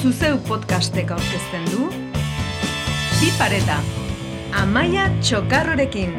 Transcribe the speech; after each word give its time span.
Zuzeu 0.00 0.38
podcastek 0.48 1.10
aurkezten 1.12 1.64
du 1.68 1.86
Bi 1.92 3.26
pareta 3.36 3.74
Amaia 4.56 5.02
Txokarrorekin 5.20 6.14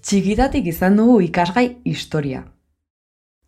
Txikitatik 0.00 0.72
izan 0.72 0.96
dugu 0.96 1.20
ikasgai 1.28 1.68
historia. 1.84 2.46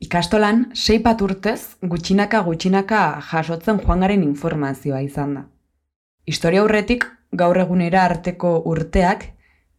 Ikastolan, 0.05 0.67
sei 0.77 1.01
bat 1.01 1.25
urtez, 1.25 1.61
gutxinaka 1.80 2.45
gutxinaka 2.45 3.05
jasotzen 3.33 3.80
joangaren 3.80 4.29
informazioa 4.29 5.01
izan 5.09 5.39
da. 5.41 5.48
Historia 6.27 6.58
aurretik, 6.64 7.04
gaur 7.39 7.54
egunera 7.62 8.00
arteko 8.03 8.48
urteak, 8.67 9.21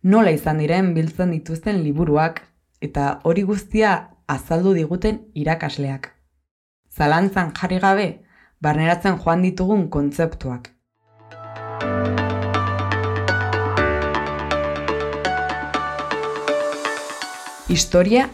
nola 0.07 0.31
izan 0.31 0.61
diren 0.63 0.93
biltzen 0.95 1.33
dituzten 1.35 1.81
liburuak, 1.83 2.37
eta 2.79 3.07
hori 3.27 3.41
guztia 3.43 3.89
azaldu 4.31 4.71
diguten 4.77 5.17
irakasleak. 5.35 6.07
Zalantzan 6.95 7.51
jarri 7.57 7.79
gabe, 7.83 8.05
barneratzen 8.63 9.17
joan 9.25 9.43
ditugun 9.43 9.89
kontzeptuak. 9.91 10.69
Historia 17.67 18.29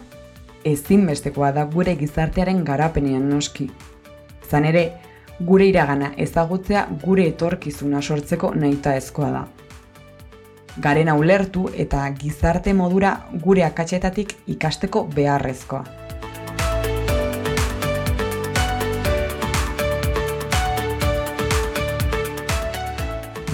ezinbestekoa 0.62 1.50
da 1.58 1.66
gure 1.74 1.96
gizartearen 1.98 2.62
garapenean 2.62 3.26
noski. 3.34 3.66
Zan 4.46 4.70
ere, 4.70 4.84
gure 5.40 5.66
iragana 5.66 6.12
ezagutzea 6.16 6.86
gure 7.02 7.26
etorkizuna 7.28 8.02
sortzeko 8.02 8.52
nahita 8.54 8.94
ezkoa 8.96 9.30
da. 9.30 9.44
Garena 10.76 11.14
ulertu 11.14 11.68
eta 11.74 12.06
gizarte 12.18 12.72
modura 12.74 13.16
gure 13.42 13.64
akatsetatik 13.64 14.34
ikasteko 14.46 15.04
beharrezkoa. 15.14 15.84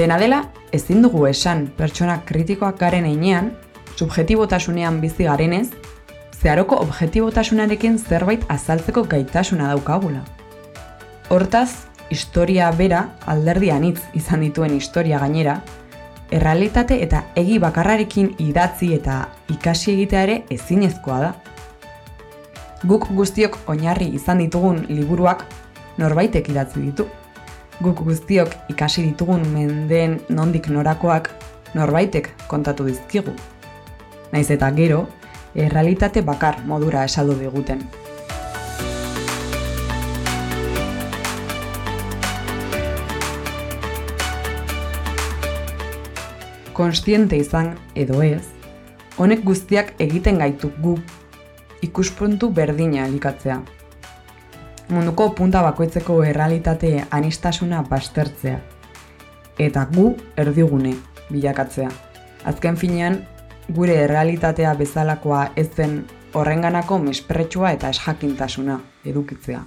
Dena 0.01 0.17
dela, 0.17 0.45
ezin 0.73 1.03
dugu 1.05 1.27
esan 1.29 1.67
pertsona 1.77 2.23
kritikoak 2.25 2.79
garen 2.81 3.05
einean, 3.05 3.51
subjetibotasunean 4.01 5.01
bizi 5.03 5.29
garenez, 5.29 5.69
zeharoko 6.41 6.79
objetibotasunarekin 6.87 7.99
zerbait 7.99 8.47
azaltzeko 8.49 9.05
gaitasuna 9.05 9.69
daukagula. 9.75 10.25
Hortaz, 11.31 11.87
historia 12.11 12.69
bera 12.75 13.01
alderdi 13.31 13.69
anitz 13.71 14.01
izan 14.19 14.41
dituen 14.43 14.73
historia 14.75 15.21
gainera, 15.23 15.61
errealitate 16.35 16.97
eta 17.05 17.21
egi 17.39 17.61
bakarrarekin 17.63 18.33
idatzi 18.43 18.89
eta 18.97 19.19
ikasi 19.55 19.93
egitea 19.93 20.23
ere 20.27 20.35
ezinezkoa 20.57 21.21
da. 21.23 21.29
Guk 22.83 23.07
guztiok 23.15 23.61
oinarri 23.71 24.11
izan 24.19 24.43
ditugun 24.43 24.83
liburuak 24.89 25.47
norbaitek 26.03 26.51
idatzi 26.51 26.83
ditu. 26.89 27.07
Guk 27.79 28.03
guztiok 28.11 28.59
ikasi 28.75 29.07
ditugun 29.13 29.47
mendeen 29.55 30.19
nondik 30.35 30.67
norakoak 30.67 31.31
norbaitek 31.79 32.33
kontatu 32.51 32.91
dizkigu. 32.91 33.39
Naiz 34.35 34.49
eta 34.51 34.75
gero, 34.75 35.05
errealitate 35.55 36.27
bakar 36.27 36.65
modura 36.67 37.07
esaldu 37.07 37.39
diguten. 37.39 37.87
Konstiente 46.81 47.37
izan 47.37 47.75
edo 47.93 48.23
ez, 48.25 48.47
honek 49.21 49.43
guztiak 49.45 49.91
egiten 50.01 50.39
gaitu 50.41 50.71
gu 50.81 50.95
ikuspuntu 51.85 52.49
berdina 52.57 53.03
elikatzea. 53.05 53.59
Munduko 54.89 55.27
punta 55.37 55.61
bakoitzeko 55.67 56.17
errealitate 56.25 56.95
anistasuna 57.19 57.83
bastertzea. 57.91 58.55
Eta 59.61 59.83
gu 59.93 60.07
erdigune 60.41 60.95
bilakatzea. 61.29 61.91
Azken 62.49 62.81
finean, 62.81 63.19
gure 63.69 63.99
errealitatea 64.07 64.73
bezalakoa 64.81 65.43
ez 65.61 65.69
zen 65.77 65.99
horrenganako 66.33 66.99
mespretsua 67.05 67.75
eta 67.77 67.93
esjakintasuna 67.93 68.81
edukitzea. 69.05 69.61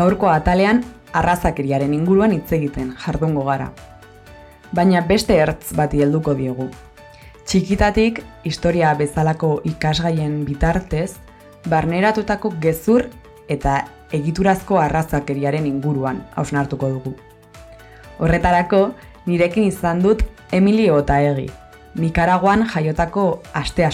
Gaurko 0.00 0.30
atalean 0.32 0.78
arrazakeriaren 1.12 1.92
inguruan 1.92 2.32
hitz 2.32 2.54
egiten 2.56 2.94
jardungo 3.02 3.42
gara. 3.44 3.66
Baina 4.72 5.02
beste 5.04 5.36
ertz 5.36 5.74
bati 5.76 6.00
helduko 6.00 6.32
diegu. 6.38 6.70
Txikitatik 7.44 8.22
historia 8.48 8.94
bezalako 8.96 9.50
ikasgaien 9.68 10.38
bitartez, 10.46 11.18
barneratutako 11.68 12.54
gezur 12.64 13.08
eta 13.52 13.74
egiturazko 14.16 14.78
arrazakeriaren 14.80 15.66
inguruan 15.68 16.22
hausnartuko 16.36 16.88
dugu. 16.94 17.16
Horretarako, 18.20 18.94
nirekin 19.26 19.68
izan 19.68 20.00
dut 20.06 20.24
Emilio 20.52 20.96
Otaegi, 21.02 21.50
Nikaraguan 22.00 22.64
jaiotako 22.72 23.42
astea 23.52 23.90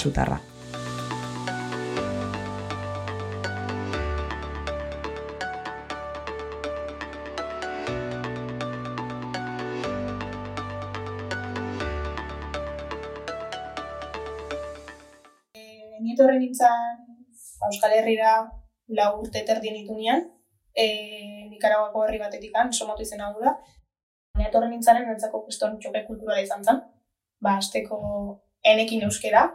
Herrira 18.01 18.33
lau 18.99 19.11
urte 19.21 19.43
terdien 19.47 19.77
itunean, 19.83 20.25
e, 20.77 20.87
Nikaraguako 21.51 22.05
herri 22.05 22.21
batetik 22.21 22.57
an, 22.61 22.73
somotu 22.73 23.03
izan 23.07 23.23
hau 23.25 23.35
da. 23.41 23.57
Neatorren 24.37 24.71
nintzaren 24.75 25.07
nentzako 25.09 25.43
kuston 25.47 25.79
txoke 25.81 26.05
kulturala 26.09 26.43
izan 26.45 26.65
zen. 26.65 26.83
Ba, 27.41 27.57
azteko 27.57 27.99
enekin 28.73 29.07
euskera. 29.09 29.47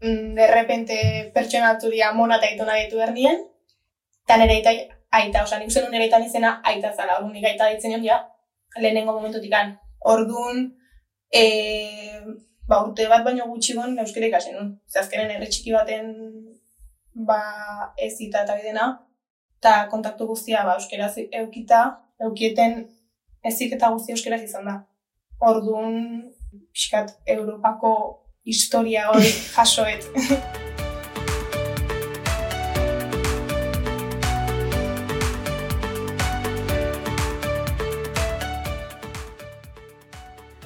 Mm, 0.00 0.34
de 0.34 0.46
repente 0.50 0.96
pertsonatu 1.34 1.90
dira 1.94 2.10
mona 2.12 2.38
eta 2.40 2.50
itona 2.54 2.78
ditu 2.80 2.98
berdien. 2.98 3.44
Eta 4.26 4.36
nire 4.40 4.58
aita, 4.58 4.74
aita, 5.20 5.44
oza, 5.46 5.60
nik 5.60 5.70
zenun 5.70 5.94
nire 5.94 6.10
izena 6.26 6.60
aita 6.64 6.92
zala. 6.94 7.18
Orduan 7.18 7.32
nik 7.32 7.46
aita 7.52 7.70
ditzen 7.70 8.04
ja, 8.04 8.18
lehenengo 8.76 9.14
momentutik 9.14 9.54
an. 9.54 9.78
Orduan, 10.00 10.66
e, 11.32 11.44
ba, 12.68 12.82
urte 12.82 13.08
bat 13.08 13.24
baino 13.24 13.46
gutxi 13.46 13.74
gon 13.74 13.98
euskera 13.98 14.26
ikasen 14.26 14.58
nun. 14.58 14.74
Zazkenen 14.90 15.30
herri 15.30 15.48
txiki 15.48 15.72
baten 15.72 16.12
ba, 17.18 17.92
ez 17.98 18.14
zita 18.16 18.44
eta 18.44 18.54
bidena, 18.58 18.86
eta 19.58 19.88
kontaktu 19.90 20.26
guztia 20.30 20.62
ba, 20.64 20.76
euskeraz 20.78 21.16
eukita, 21.18 21.82
eukieten 22.22 22.84
ezik 23.44 23.74
eta 23.74 23.90
guztia 23.94 24.14
euskeraz 24.14 24.42
izan 24.44 24.70
da. 24.70 24.78
Orduan, 25.40 26.30
pixkat, 26.72 27.16
Europako 27.26 27.92
historia 28.46 29.10
hori 29.10 29.30
jasoet. 29.56 30.06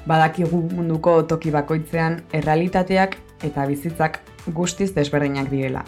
Badakigu 0.03 0.59
munduko 0.75 1.23
toki 1.31 1.53
bakoitzean 1.55 2.19
errealitateak 2.35 3.17
eta 3.47 3.65
bizitzak 3.71 4.19
guztiz 4.53 4.91
desberdinak 4.97 5.49
direla 5.49 5.87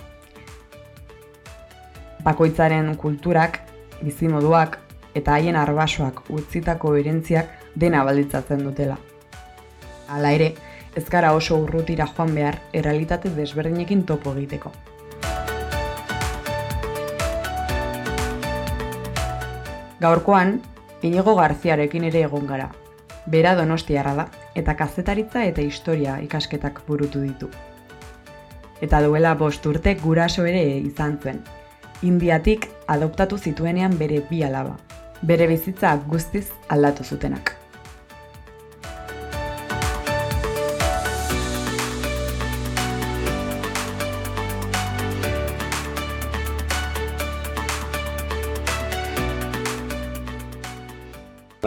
bakoitzaren 2.24 2.94
kulturak, 2.96 3.60
bizimoduak 4.02 4.78
eta 5.14 5.36
haien 5.36 5.56
arbasoak 5.56 6.22
utzitako 6.32 6.94
erentziak 6.96 7.50
dena 7.76 8.02
balditzatzen 8.04 8.64
dutela. 8.64 8.96
Hala 10.08 10.32
ere, 10.36 10.54
ez 10.96 11.04
gara 11.10 11.32
oso 11.34 11.58
urrutira 11.60 12.06
joan 12.16 12.34
behar 12.34 12.58
errealitate 12.72 13.30
desberdinekin 13.36 14.04
topo 14.08 14.34
egiteko. 14.34 14.72
Gaurkoan, 20.00 20.58
Inigo 21.04 21.34
Garziarekin 21.36 22.04
ere 22.08 22.24
egon 22.26 22.46
gara. 22.48 22.70
Bera 23.30 23.54
donostiarra 23.56 24.14
da, 24.16 24.24
eta 24.54 24.74
kazetaritza 24.76 25.44
eta 25.48 25.62
historia 25.64 26.18
ikasketak 26.24 26.82
burutu 26.88 27.22
ditu. 27.24 27.48
Eta 28.84 29.00
duela 29.00 29.32
bost 29.34 29.64
urte 29.66 29.94
guraso 30.00 30.44
ere 30.44 30.64
izan 30.76 31.16
zuen, 31.22 31.40
Indiatik 32.02 32.68
adoptatu 32.86 33.38
zituenean 33.38 33.98
bere 33.98 34.22
bi 34.30 34.42
alaba, 34.42 34.76
bere 35.22 35.46
bizitza 35.46 35.96
guztiz 36.08 36.48
aldatu 36.68 37.04
zutenak. 37.04 37.56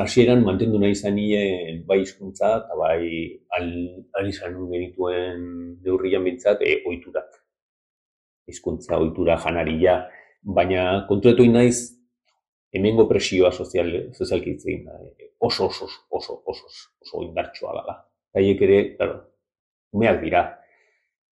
hasieran 0.08 0.44
mantendu 0.46 0.80
nahi 0.82 0.96
izan 0.96 1.18
bai 1.90 2.00
hizkuntza 2.04 2.52
eta 2.60 2.78
bai 2.82 3.02
al, 3.58 3.68
al 4.20 4.30
izan 4.30 4.56
genituen 4.72 5.44
neurrian 5.84 6.24
bintzat 6.24 6.62
e, 6.62 6.80
oiturak. 6.92 7.37
Hizkuntza, 8.48 8.98
oitura, 8.98 9.38
janaria, 9.44 9.98
baina 10.44 11.06
kontuetu 11.10 11.46
naiz 11.52 11.98
hemengo 12.74 13.08
presioa 13.10 13.52
sozial, 13.52 13.92
sozialki 14.14 14.56
itzein 14.56 14.86
da. 14.86 15.00
Oso, 15.40 15.68
oso, 15.68 15.88
oso, 16.10 16.42
oso, 16.46 16.70
oso 17.04 17.24
indartsua 17.26 17.74
dela. 17.76 17.98
Haiek 18.38 18.62
ere, 18.68 18.80
claro, 18.98 19.18
umeak 19.94 20.22
dira, 20.24 20.46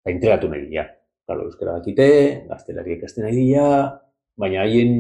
eta 0.03 0.15
integratu 0.15 0.51
nahi 0.53 0.67
dira. 0.71 0.87
Claro, 1.27 1.47
euskara 1.47 1.77
dakite, 1.79 2.09
gaztelari 2.49 2.97
ikasten 2.97 3.29
nahi 3.29 3.37
dira, 3.39 3.67
baina 4.39 4.65
haien 4.65 4.97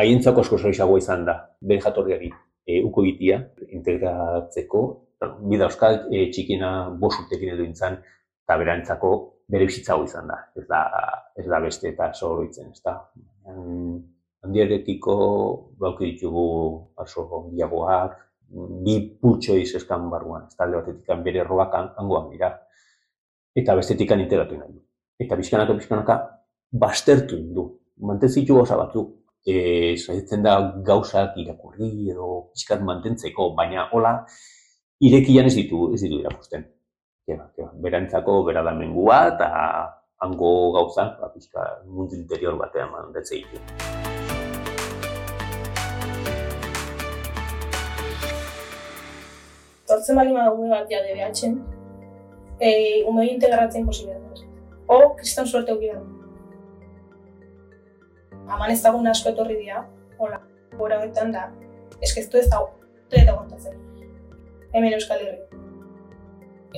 haientzako 0.00 0.42
asko 0.42 0.96
izan 0.98 1.24
da, 1.28 1.36
bere 1.60 1.80
jatorriari 1.84 2.32
e, 2.66 2.80
uko 2.82 3.04
itia, 3.06 3.38
integratzeko, 3.68 4.82
bida 5.50 5.68
euskal 5.68 6.08
e, 6.10 6.26
txikina 6.32 6.72
bos 6.98 7.14
urtekin 7.20 7.54
edo 7.54 7.66
intzan, 7.66 8.00
eta 8.42 8.58
berantzako 8.58 9.12
bere 9.52 9.68
bizitza 9.68 9.98
izan 10.04 10.30
da, 10.30 10.38
ez 10.56 10.64
da, 10.68 10.80
ez 11.36 11.46
da 11.48 11.60
beste 11.60 11.90
eta 11.92 12.10
zorroitzen, 12.16 12.72
ez 12.72 12.80
da. 12.84 12.96
Handieretiko 14.42 15.16
bauki 15.78 16.12
ditugu 16.14 16.46
aso 17.04 17.26
diagoak, 17.52 18.16
bi 18.84 18.96
pultxo 19.20 19.56
izeskan 19.60 20.08
barruan, 20.12 20.48
ez 20.48 20.56
talde 20.56 20.80
batetik 20.80 21.24
bere 21.24 21.44
erroak 21.44 21.76
angoan 21.80 22.30
dira, 22.32 22.52
eta 23.56 23.76
bestetik 23.76 24.12
integratu 24.16 24.58
nahi 24.58 24.72
du. 24.72 24.80
Eta 25.20 25.36
bizkanaka, 25.36 25.76
bizkanaka, 25.78 26.18
bastertu 26.72 27.38
du. 27.54 27.68
Mantezitu 28.08 28.56
gauza 28.56 28.76
batzuk, 28.80 29.12
e, 29.46 29.96
zaitzen 29.96 30.42
da 30.42 30.56
gauzak 30.86 31.36
irakurri 31.38 32.10
edo 32.10 32.28
pixkat 32.52 32.82
mantentzeko, 32.88 33.52
baina 33.58 33.88
hola 33.92 34.14
irekian 35.02 35.48
ez 35.50 35.54
ditu, 35.58 35.90
ez 35.94 36.00
ditu 36.02 36.20
irakusten. 36.22 36.64
Ja, 37.30 37.36
ja, 37.54 37.68
berantzako 37.78 38.40
bera 38.42 38.64
da 38.66 38.72
mengua 38.74 39.16
eta 39.30 39.48
hango 40.24 40.72
gauza, 40.74 41.04
ba, 41.20 41.28
pixka 41.30 41.62
mundu 41.86 42.16
interior 42.18 42.56
batean 42.58 42.90
mandetze 42.90 43.36
ditu. 43.38 43.60
Tortzen 49.86 50.18
bali 50.18 50.34
ma 50.34 50.48
ume 50.50 50.72
bat 50.74 50.90
ja 50.90 50.98
DBH-en, 51.06 51.54
e, 52.58 52.72
ume 53.06 53.28
integratzen 53.30 53.86
posibilitatea. 53.86 54.50
O, 54.90 55.14
kristan 55.14 55.46
suerte 55.46 55.78
uki 55.78 55.94
aman 58.50 58.74
ez 58.74 58.82
dagoen 58.82 59.06
asko 59.14 59.30
etorri 59.30 59.62
dira, 59.62 59.86
hola, 60.18 60.42
gora 60.74 60.98
horretan 60.98 61.30
da, 61.38 61.46
eskeztu 62.02 62.42
ez 62.42 62.48
dago, 62.50 62.72
eta 63.14 63.38
gontatzen. 63.38 63.78
Hemen 64.74 64.98
Euskal 64.98 65.22
Herri. 65.22 65.51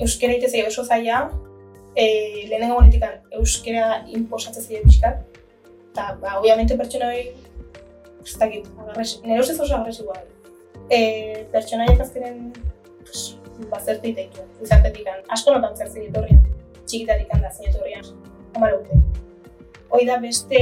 Euskera 0.01 0.35
ite 0.35 0.49
zei 0.49 0.65
oso 0.67 0.83
zaila, 0.83 1.29
e, 1.95 2.05
lehenengo 2.49 2.79
monetikan 2.79 3.21
euskera 3.39 4.03
imposatzen 4.11 4.63
zei 4.63 4.83
pixkat, 4.83 5.21
eta, 5.91 6.11
ba, 6.21 6.39
obviamente 6.39 6.77
pertsona 6.77 7.11
hori, 7.11 7.29
ez 8.25 8.37
dakit, 8.41 8.67
nire 9.23 9.39
ustez 9.39 9.59
oso 9.59 9.77
agresiboa. 9.77 10.19
E, 10.89 10.99
pertsona 11.53 11.87
horiek 11.87 12.03
azkenen, 12.03 12.51
pues, 13.05 13.25
bazertu 13.71 14.11
itaitu, 14.11 14.43
izatetik 14.63 15.07
asko 15.31 15.55
notan 15.55 15.77
zertzen 15.77 16.09
etorrian, 16.09 16.43
txikitatik 16.83 17.31
da 17.31 17.51
zen 17.51 17.71
etorrian, 17.71 18.11
hamar 18.55 18.79
Hoi 19.95 20.03
da 20.05 20.17
beste 20.19 20.59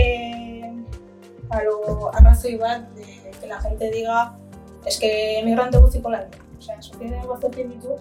alo, 1.49 2.09
arrazoi 2.13 2.57
bat, 2.57 2.83
de, 2.93 3.31
que 3.39 3.47
la 3.47 3.59
gente 3.61 3.89
diga, 3.89 4.37
es 4.85 4.99
que 4.99 5.39
emigrante 5.39 5.79
guztiko 5.79 6.09
lan. 6.09 6.27
Osea, 6.59 6.81
soziedea 6.81 7.25
bazatzen 7.25 7.71
ditu, 7.71 7.97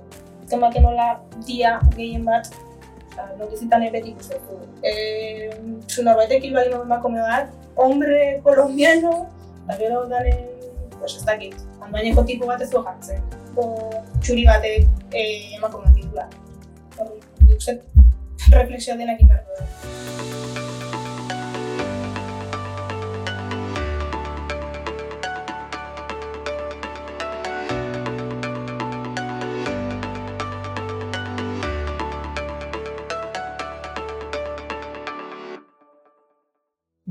zenbat 0.52 0.76
nola 0.84 1.08
dia 1.46 1.78
gehien 1.96 2.24
bat, 2.28 2.48
oza, 3.08 3.28
notizitan 3.40 3.84
ebetik 3.88 4.20
ustetu. 4.20 4.58
E, 4.84 4.92
zu 5.88 6.04
norbaitek 6.04 6.44
hil 6.44 6.56
bali 6.56 6.74
emakume 6.78 7.22
bat, 7.24 7.52
hombre 7.76 8.40
colombiano, 8.44 9.14
eta 9.64 9.78
gero 9.80 10.04
daren, 10.12 10.44
pues 10.98 11.16
ez 11.16 11.24
dakit, 11.28 11.56
handoaineko 11.80 12.26
tipo 12.28 12.50
bat 12.50 12.60
ez 12.60 12.70
du 12.70 12.82
jartzen. 12.84 13.24
O 13.56 13.64
txuri 14.20 14.46
batek 14.48 15.14
e, 15.14 15.24
emakume 15.56 15.92
bat 16.16 16.38
uste, 17.56 17.78
reflexio 18.58 18.96
denak 18.96 19.20
inbertu 19.20 19.50
da. 19.58 20.71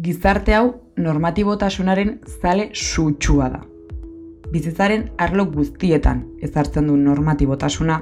Gizarte 0.02 0.56
hau 0.58 0.68
normatibotasunaren 0.98 2.16
zale 2.42 2.70
sutsua 2.74 3.50
da. 3.54 3.60
Bizitzaren 4.50 5.04
arlo 5.22 5.44
guztietan 5.52 6.24
ezartzen 6.42 6.88
du 6.90 6.96
normatibotasuna 6.98 8.00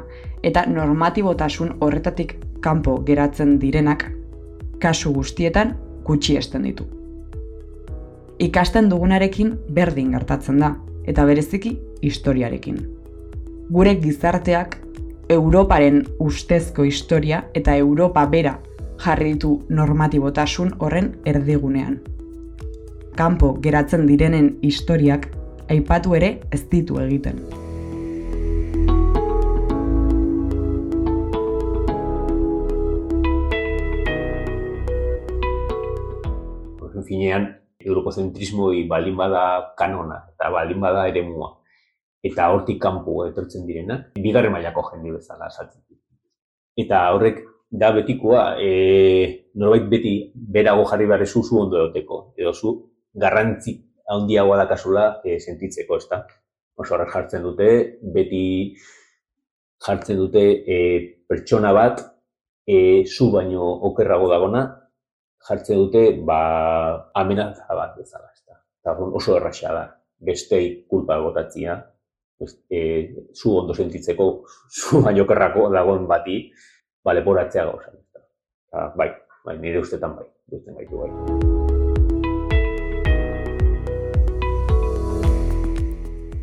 eta 0.48 0.64
normatibotasun 0.70 1.74
horretatik 1.84 2.38
kanpo 2.64 2.94
geratzen 3.10 3.58
direnak 3.60 4.06
kasu 4.80 5.12
guztietan 5.18 5.74
gutxi 6.08 6.38
esten 6.40 6.70
ditu. 6.70 6.88
Ikasten 8.48 8.88
dugunarekin 8.88 9.52
berdin 9.76 10.16
gertatzen 10.16 10.64
da 10.64 10.72
eta 11.04 11.28
bereziki 11.28 11.76
historiarekin. 12.02 12.80
Gure 13.76 13.98
gizarteak 14.00 14.80
Europaren 15.30 16.06
ustezko 16.20 16.88
historia 16.88 17.44
eta 17.54 17.76
Europa 17.76 18.26
bera 18.26 18.56
jarri 19.00 19.34
ditu 19.34 19.52
normatibotasun 19.70 20.76
horren 20.84 21.14
erdigunean. 21.26 22.00
Kanpo 23.16 23.54
geratzen 23.64 24.06
direnen 24.08 24.58
historiak 24.64 25.30
aipatu 25.70 26.16
ere 26.20 26.40
ez 26.52 26.64
ditu 26.72 27.00
egiten. 27.00 27.42
Finean, 37.10 37.46
europozentrismoi 37.82 38.84
balin 38.86 39.16
bada 39.18 39.72
kanona 39.80 40.18
eta 40.30 40.50
balin 40.54 40.82
bada 40.84 41.08
ere 41.10 41.24
mua. 41.26 41.48
Eta 42.22 42.50
hortik 42.54 42.78
kanpo 42.84 43.24
etortzen 43.26 43.64
direnak, 43.66 44.12
bigarren 44.14 44.52
mailako 44.54 44.84
jende 44.92 45.16
bezala 45.16 45.48
esatzen. 45.48 45.82
Eta 46.78 47.00
horrek 47.16 47.40
da 47.70 47.92
betikoa, 47.94 48.58
e, 48.58 49.52
norbait 49.56 49.86
beti 49.90 50.14
berago 50.34 50.86
jarri 50.90 51.06
behar 51.06 51.26
zu 51.28 51.44
zu 51.44 51.60
ondo 51.62 51.78
egoteko, 51.78 52.34
edo 52.38 52.54
zu 52.54 52.72
garrantzi 53.14 53.76
handiagoa 54.10 54.58
da 54.58 54.68
kasula 54.68 55.22
e, 55.24 55.40
sentitzeko, 55.40 55.98
ez? 55.98 56.08
Oso 56.80 56.96
horrek 56.96 57.12
jartzen 57.14 57.44
dute, 57.44 57.70
beti 58.16 58.74
jartzen 59.86 60.18
dute 60.18 60.44
e, 60.66 60.78
pertsona 61.28 61.74
bat 61.76 62.02
e, 62.66 63.06
zu 63.06 63.30
baino 63.32 63.68
okerrago 63.92 64.30
dagona, 64.32 64.64
jartzen 65.48 65.78
dute 65.78 66.04
ba, 66.26 66.42
amenaza 67.14 67.68
bat 67.76 67.96
bezala, 68.00 68.32
ez 68.34 68.44
da? 68.48 68.58
Eta 68.82 68.98
oso 69.22 69.38
erraxa 69.38 69.76
da, 69.76 69.86
bestei 70.26 70.88
kulpa 70.90 71.20
egotatzia, 71.22 71.78
e, 72.72 72.82
zu 73.36 73.58
ondo 73.62 73.78
sentitzeko, 73.78 74.30
zu 74.80 75.04
baino 75.06 75.28
okerrako 75.28 75.70
dagoen 75.76 76.08
bati, 76.10 76.42
ba, 77.04 77.14
leporatzea 77.14 77.66
gauza. 77.66 77.92
Eta, 78.70 78.94
bai, 78.98 79.10
bai, 79.46 79.58
nire 79.58 79.80
ustetan 79.80 80.16
bai, 80.16 80.26
duzten 80.52 80.76
gaitu 80.76 80.98
bai. 80.98 81.10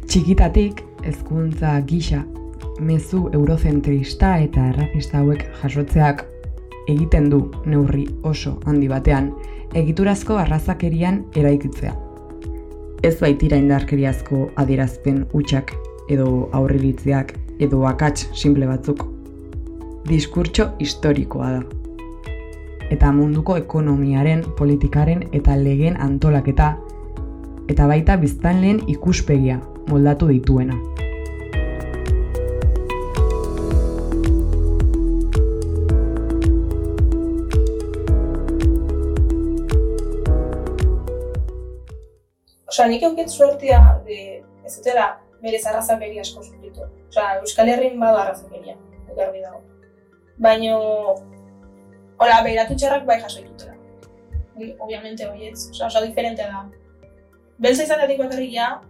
Txikitatik, 0.06 0.80
hezkuntza 1.04 1.74
gisa, 1.86 2.22
mezu 2.80 3.26
eurozentrista 3.34 4.36
eta 4.44 4.70
errafista 4.72 5.20
hauek 5.20 5.44
jasotzeak 5.62 6.24
egiten 6.88 7.30
du 7.30 7.40
neurri 7.66 8.06
oso 8.24 8.56
handi 8.66 8.88
batean 8.88 9.32
egiturazko 9.74 10.36
arrazakerian 10.40 11.24
eraikitzea. 11.36 11.94
Ez 13.04 13.16
baitira 13.20 13.58
indarkeriazko 13.60 14.46
adierazpen 14.62 15.26
utxak 15.36 15.74
edo 16.12 16.48
aurrilitzeak 16.56 17.34
edo 17.60 17.84
akats 17.88 18.28
simple 18.36 18.68
batzuk 18.70 19.15
diskurtso 20.08 20.70
historikoa 20.78 21.50
da. 21.50 21.62
Eta 22.90 23.10
munduko 23.12 23.56
ekonomiaren, 23.58 24.44
politikaren 24.58 25.24
eta 25.34 25.56
legen 25.58 25.96
antolaketa 26.00 26.76
eta 27.68 27.86
baita 27.90 28.16
biztanleen 28.16 28.84
ikuspegia 28.86 29.58
moldatu 29.90 30.28
dituena. 30.30 30.78
Osa, 42.68 42.86
nik 42.92 43.02
eukit 43.08 43.30
suertia 43.32 43.78
de, 44.06 44.42
ez 44.66 44.74
dutela 44.76 45.06
bere 45.42 45.58
zarrazakeri 45.58 46.20
asko 46.20 46.42
zutitu. 46.44 46.84
Osa, 47.08 47.30
Euskal 47.40 47.72
Herrin 47.72 47.96
badu 47.98 48.20
arrazakeria, 48.20 48.76
garbi 49.16 49.40
dago. 49.40 49.75
Baina, 50.36 50.76
hola, 52.20 52.40
behiratu 52.44 52.74
txarrak 52.76 53.06
bai 53.08 53.16
jaso 53.22 53.40
ditutela. 53.40 53.72
Obviamente, 54.84 55.24
oietz, 55.24 55.70
osa, 55.70 55.86
oso 55.86 56.02
diferente 56.04 56.44
da. 56.44 56.66
Belza 57.56 57.86
izatetik 57.86 58.18
bakarrik 58.20 58.52
ja, 58.52 58.82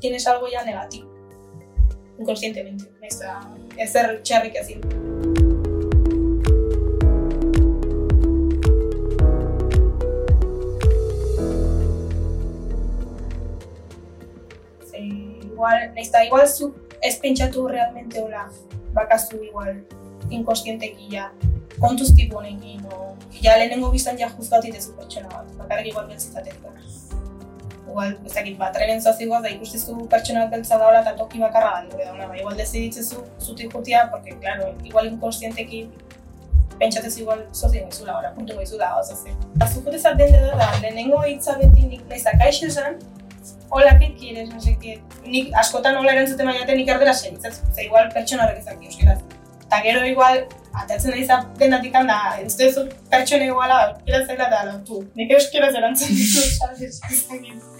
tienes 0.00 0.26
algo 0.26 0.48
ya 0.48 0.64
negativo. 0.64 1.10
Inconscientemente. 2.18 2.88
Ez 3.02 3.18
da, 3.20 3.34
ezer 3.76 4.22
txarrik 4.22 4.56
ezin. 4.62 4.80
Igual, 15.54 15.92
nahiz 15.94 16.10
igual 16.26 16.48
zu 16.48 16.74
ez 17.00 17.18
pentsatu 17.20 17.68
realmente 17.68 18.20
hola, 18.20 18.48
bakazu 18.92 19.38
igual, 19.44 19.84
inconscienteki 20.38 21.10
ja, 21.12 21.30
kontuz 21.80 22.12
tipo 22.14 22.38
honekin, 22.38 22.84
o, 22.92 23.14
ja 23.42 23.56
lehenengo 23.58 23.90
biztan 23.92 24.18
ja 24.18 24.30
juzgatu 24.36 24.70
itezu 24.70 24.94
pertsona 24.98 25.28
bat, 25.32 25.50
bakarrik 25.58 25.92
igual 25.92 26.08
beltzitatek 26.10 26.60
da. 26.62 26.72
Igual, 27.84 28.14
ez 28.26 28.32
dakit, 28.34 28.56
bat, 28.58 28.72
trenen 28.74 29.02
zoazikoaz, 29.02 29.42
da 29.44 29.52
ikustezu 29.52 29.96
pertsona 30.10 30.46
bat 30.46 30.56
beltza 30.56 30.78
daula 30.80 31.02
eta 31.04 31.14
toki 31.18 31.42
bakarra 31.42 31.76
da, 31.76 31.90
gure 31.92 32.08
dauna, 32.08 32.28
ba, 32.30 32.38
igual 32.38 32.56
deziditzezu 32.58 33.22
zutik 33.40 33.72
jutia, 33.74 34.08
porque, 34.10 34.36
claro, 34.40 34.72
igual 34.84 35.10
inconscienteki 35.12 35.84
pentsatezu 36.78 37.20
igual 37.22 37.44
sozio 37.52 37.82
gaizula, 37.82 38.18
ora, 38.18 38.32
puntu 38.34 38.56
gaizula, 38.56 38.94
oza 38.98 39.16
ze. 39.16 39.34
Eta 39.56 39.68
zukut 39.68 39.94
ezaten 39.94 40.32
da, 40.32 40.70
lehenengo 40.80 41.22
hitza 41.28 41.58
beti 41.60 41.86
nik 41.90 42.08
nahiz 42.08 42.24
da 42.26 42.34
kaixo 42.40 42.66
esan, 42.66 42.98
hola, 43.68 43.98
¿qué 43.98 44.14
quieres? 44.14 44.50
No 44.50 44.60
sé 44.60 44.76
qué. 44.80 45.00
Nik 45.26 45.54
askotan 45.58 45.96
hola 45.96 46.12
erantzuten 46.12 46.46
baina 46.46 46.74
nik 46.74 46.88
erdera 46.88 47.14
segitzen, 47.14 47.52
ze 47.52 47.86
igual 47.86 48.10
pertsona 48.12 48.46
horrek 48.46 48.60
ezak 48.64 48.82
euskeraz. 48.82 49.20
Eta 49.74 49.82
gero 49.82 50.04
igual, 50.06 50.36
atatzen 50.70 51.10
da 51.10 51.16
izan 51.18 51.48
denatik 51.58 51.96
handa, 51.98 52.18
ez 52.38 52.52
duzu 52.60 52.84
pertsona 53.10 53.50
iguala, 53.50 53.80
euskera 53.90 54.22
zela 54.22 54.46
da, 54.54 54.62
lortu. 54.70 55.02
Nik 55.18 55.34
euskera 55.34 55.72
zelantzen 55.74 56.14
ditu, 56.14 57.64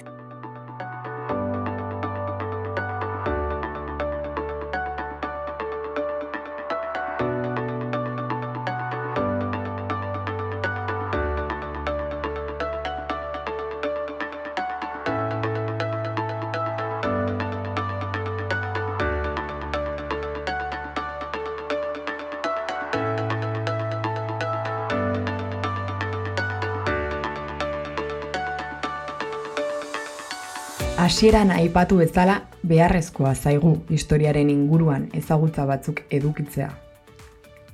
Hasieran 31.05 31.51
aipatu 31.51 31.99
bezala 32.01 32.35
beharrezkoa 32.65 33.35
zaigu 33.35 33.71
historiaren 33.93 34.49
inguruan 34.49 35.03
ezagutza 35.19 35.67
batzuk 35.69 35.99
edukitzea. 36.17 36.69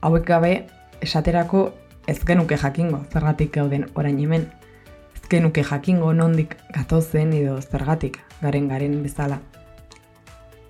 Hauek 0.02 0.24
gabe, 0.26 0.50
esaterako 1.06 1.60
ez 2.10 2.16
genuke 2.26 2.56
jakingo 2.58 2.98
zergatik 3.12 3.52
gauden 3.54 3.84
orain 3.94 4.18
hemen. 4.18 4.48
Ez 5.14 5.22
genuke 5.30 5.62
jakingo 5.68 6.10
nondik 6.12 6.56
gatozen 6.74 7.30
edo 7.38 7.54
zergatik 7.60 8.18
garen 8.40 8.66
garen 8.72 8.96
bezala. 9.04 9.38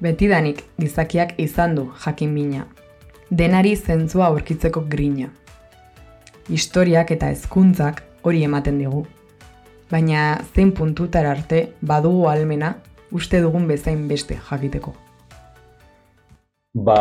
Betidanik 0.04 0.60
gizakiak 0.76 1.32
izan 1.46 1.78
du 1.78 1.86
jakin 2.04 2.34
mina. 2.34 2.66
Denari 3.30 3.72
zentzua 3.76 4.26
aurkitzeko 4.26 4.84
grina. 4.96 5.30
Historiak 6.50 7.16
eta 7.16 7.32
hezkuntzak 7.32 8.04
hori 8.20 8.44
ematen 8.50 8.84
digu 8.84 9.06
baina 9.90 10.40
zein 10.54 10.72
puntutar 10.72 11.26
arte 11.26 11.72
badugu 11.82 12.26
almena 12.30 12.74
uste 13.12 13.40
dugun 13.42 13.66
bezain 13.68 14.06
beste 14.08 14.38
jakiteko. 14.48 14.94
Ba, 16.74 16.98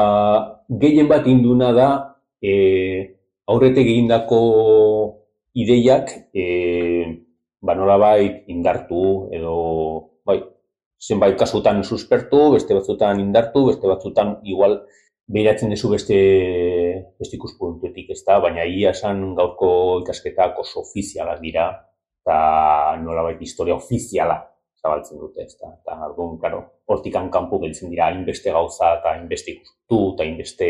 gehien 0.81 1.08
bat 1.08 1.27
induna 1.29 1.72
da, 1.77 1.89
e, 2.41 2.53
aurretek 3.48 3.86
egindako 3.86 4.39
ideiak, 5.53 6.10
e, 6.34 6.46
ba, 7.62 7.75
nolabait 7.77 8.48
indartu 8.50 9.03
edo, 9.36 9.53
bai, 10.25 10.39
zenbait 11.00 11.38
kasutan 11.38 11.84
suspertu, 11.84 12.50
beste 12.55 12.74
batzutan 12.74 13.22
indartu, 13.22 13.67
beste 13.69 13.88
batzutan 13.88 14.39
igual 14.43 14.79
behiratzen 15.29 15.69
duzu 15.69 15.93
beste, 15.93 16.17
beste 17.22 17.38
ikuspuntuetik, 17.38 18.10
ez 18.15 18.24
da? 18.25 18.39
Baina 18.41 18.65
ia 18.65 18.96
esan 18.98 19.36
gaurko 19.38 19.69
ikasketak 20.01 20.58
oso 20.65 20.81
ofizialak 20.81 21.38
dira, 21.46 21.69
eta 22.21 22.97
nolabait 23.03 23.41
historia 23.41 23.75
ofiziala 23.75 24.38
zabaltzen 24.81 25.19
dute, 25.19 25.43
ez. 25.43 25.55
Eta, 25.55 25.97
orduan, 26.07 26.38
claro, 26.39 26.61
hortikan 26.88 27.29
kanpo 27.33 27.59
geltzen 27.63 27.91
dira 27.91 28.07
hainbeste 28.09 28.53
gauza 28.55 28.93
eta 28.99 29.15
hainbeste 29.15 29.55
ikustu 29.55 29.99
eta 30.13 30.25
hainbeste 30.25 30.69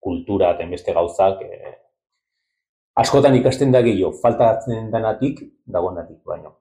kultura 0.00 0.52
eta 0.54 0.64
hainbeste 0.64 0.94
gauzak 0.96 1.42
eh, 1.44 1.74
askotan 3.02 3.36
ikasten 3.38 3.74
da 3.74 3.82
gehiago, 3.84 4.14
faltatzen 4.22 4.90
denatik, 4.94 5.42
dagoenatik 5.66 6.22
baino. 6.26 6.56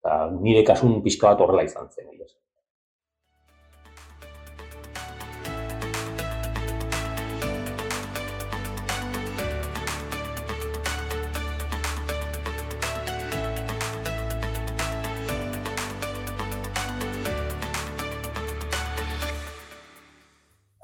Eta 0.00 0.20
nire 0.40 0.62
kasun 0.66 1.00
pixka 1.04 1.32
bat 1.32 1.42
horrela 1.44 1.64
izan 1.66 1.90
zen. 1.90 2.08
Egiz. 2.14 2.32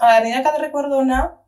A 0.06 0.20
ver, 0.20 0.24
nire 0.24 0.40
cada 0.44 0.58
recuerdo 0.58 0.98
ona, 0.98 1.40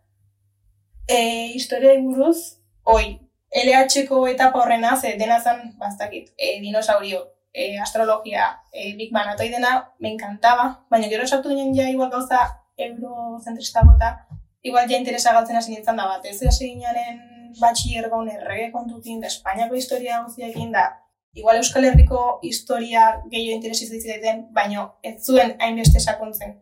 e, 1.06 1.52
historia 1.54 1.92
buruz, 2.02 2.58
oi, 2.82 3.20
LH-ko 3.52 4.26
etapa 4.26 4.58
horrena, 4.58 4.96
ze 4.96 5.12
dena 5.16 5.38
zen, 5.40 5.78
bastakit, 5.78 6.32
e, 6.36 6.60
dinosaurio, 6.60 7.20
e, 7.52 7.78
astrologia, 7.78 8.60
e, 8.72 8.96
Big 8.96 9.12
Bang, 9.12 9.28
atoi 9.30 9.48
dena, 9.48 9.94
me 10.00 10.10
encantaba, 10.10 10.66
baina 10.90 11.06
gero 11.06 11.22
esatu 11.22 11.54
ginen 11.54 11.72
ja 11.72 11.88
igual 11.88 12.10
gauza 12.10 12.42
eurozentrista 12.76 13.86
bota, 13.86 14.26
igual 14.60 14.90
ja 14.90 14.98
interesa 14.98 15.32
galtzen 15.32 15.62
hasi 15.62 15.76
nintzen 15.76 15.96
da 15.96 16.10
bat, 16.10 16.26
ez 16.26 16.42
hasi 16.42 16.74
ginenen 16.74 17.54
batxiller 17.60 18.10
gaun 18.10 18.28
errege 18.28 18.72
kontutin, 18.72 19.20
da 19.20 19.30
Espainiako 19.30 19.78
historia 19.78 20.24
guztiakin 20.24 20.72
da, 20.72 20.88
igual 21.32 21.62
Euskal 21.62 21.84
Herriko 21.84 22.40
historia 22.42 23.22
gehiago 23.30 23.60
interesi 23.62 23.86
zitziten, 23.86 24.48
baina 24.50 24.90
ez 25.02 25.20
zuen 25.22 25.54
hainbeste 25.60 26.00
sakontzen 26.00 26.58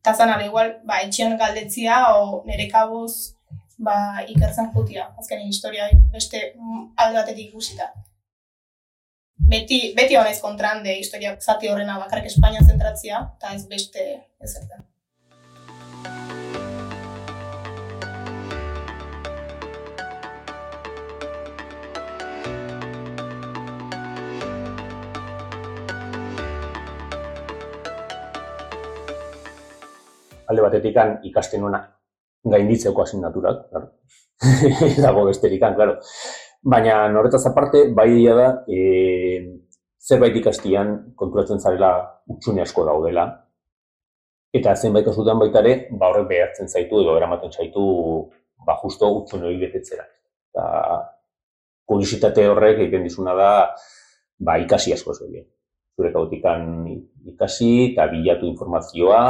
eta 0.00 0.14
zan 0.14 0.44
igual, 0.44 0.78
ba, 0.84 1.00
etxion 1.04 1.36
galdetzia, 1.38 1.98
o 2.16 2.42
nire 2.46 2.68
kabuz, 2.70 3.34
ba, 3.78 3.96
ikertzen 4.26 4.70
jutia, 4.74 5.08
azken 5.18 5.46
historia 5.46 5.88
beste 6.12 6.42
alde 6.96 7.18
batetik 7.20 7.50
ikusita. 7.50 7.90
Beti, 9.48 9.78
beti 9.96 10.16
honaiz 10.18 10.40
kontran 10.44 10.82
de 10.84 10.98
historia 10.98 11.36
zati 11.40 11.68
horrena 11.68 11.98
bakarrik 11.98 12.26
Espainia 12.30 12.64
zentratzia, 12.66 13.22
eta 13.38 13.54
ez 13.54 13.66
beste 13.70 14.08
ez 14.40 14.54
alde 30.48 30.64
batetik 30.64 30.96
ikasten 31.30 31.60
nuena 31.60 31.82
gainditzeko 32.44 33.02
asignaturak, 33.02 33.68
claro. 33.70 33.90
dago 35.04 35.24
besterikan, 35.26 35.74
claro. 35.74 35.98
Baina 36.62 37.06
horretaz 37.18 37.44
aparte, 37.50 37.88
bai 37.94 38.10
da, 38.24 38.48
e, 38.70 39.58
zerbait 39.98 40.36
ikastian 40.40 41.12
konturatzen 41.18 41.60
zarela 41.60 41.92
utxune 42.30 42.62
asko 42.62 42.86
daudela. 42.86 43.26
Eta 44.54 44.74
zenbait 44.74 45.04
kasutan 45.04 45.38
baita 45.42 45.60
ere, 45.60 45.74
ba 45.92 46.08
horrek 46.08 46.28
behartzen 46.30 46.68
zaitu 46.68 47.02
edo 47.02 47.16
eramaten 47.18 47.52
zaitu 47.52 47.84
ba 48.66 48.78
justo 48.82 49.10
utxune 49.20 49.46
hori 49.50 49.60
betetzera. 49.60 50.06
Eta 50.48 50.64
kuriositate 51.88 52.46
horrek 52.48 52.80
egiten 52.86 53.04
dizuna 53.04 53.34
da 53.36 53.50
ba 54.38 54.56
ikasi 54.62 54.94
asko 54.96 55.14
zegoen. 55.14 55.46
Zure 55.98 56.12
kautikan 56.14 56.86
ikasi 57.26 57.92
eta 57.92 58.06
bilatu 58.10 58.46
informazioa, 58.46 59.22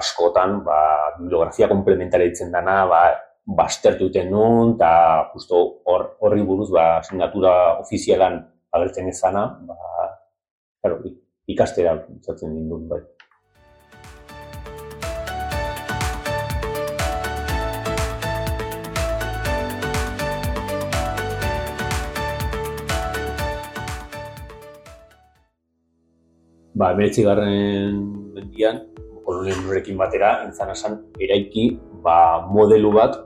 askotan, 0.00 0.60
ba, 0.66 0.78
bibliografia 1.18 1.68
komplementari 1.70 2.30
ditzen 2.30 2.52
dana, 2.54 2.82
ba, 2.90 3.02
bastertuten 3.44 4.30
nun, 4.32 4.74
eta 4.76 5.30
justo 5.34 5.64
hor, 5.90 6.06
horri 6.24 6.44
buruz, 6.46 6.70
ba, 6.74 6.86
asignatura 7.00 7.54
ofizialan 7.84 8.40
agertzen 8.74 9.10
ezana, 9.12 9.48
ba, 9.68 10.08
claro, 10.82 11.02
ikastera 11.46 11.98
zatzen 12.24 12.54
nindun 12.54 12.88
bai. 12.88 13.04
ba, 26.74 26.90
emeretzi 26.92 27.22
garren 27.22 28.00
mendian, 28.34 28.80
kolonialismoarekin 29.34 29.98
batera, 29.98 30.34
entzan 30.46 30.70
esan, 30.70 30.98
eraiki 31.20 31.68
ba, 32.04 32.46
modelu 32.54 32.92
bat, 32.94 33.18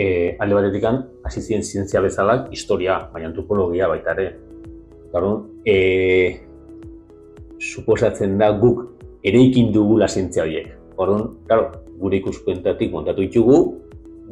e, 0.00 0.36
alde 0.40 0.56
batetik 0.56 0.86
hasi 1.24 1.42
ziren 1.42 1.62
zientzia 1.62 2.00
bezala, 2.00 2.46
historia, 2.50 3.10
baina 3.12 3.28
antropologia 3.28 3.88
baita 3.88 4.14
ere. 4.16 4.30
Gardun, 5.12 5.60
e, 5.66 6.40
suposatzen 7.60 8.38
da 8.40 8.52
guk 8.56 8.86
ereikin 9.26 9.72
dugula 9.74 10.08
zientzia 10.08 10.46
horiek. 10.46 10.72
Orduan, 10.96 11.26
claro, 11.46 11.70
gure 12.00 12.20
ikuspuntatik 12.20 12.92
montatu 12.92 13.24
ditugu, 13.26 13.58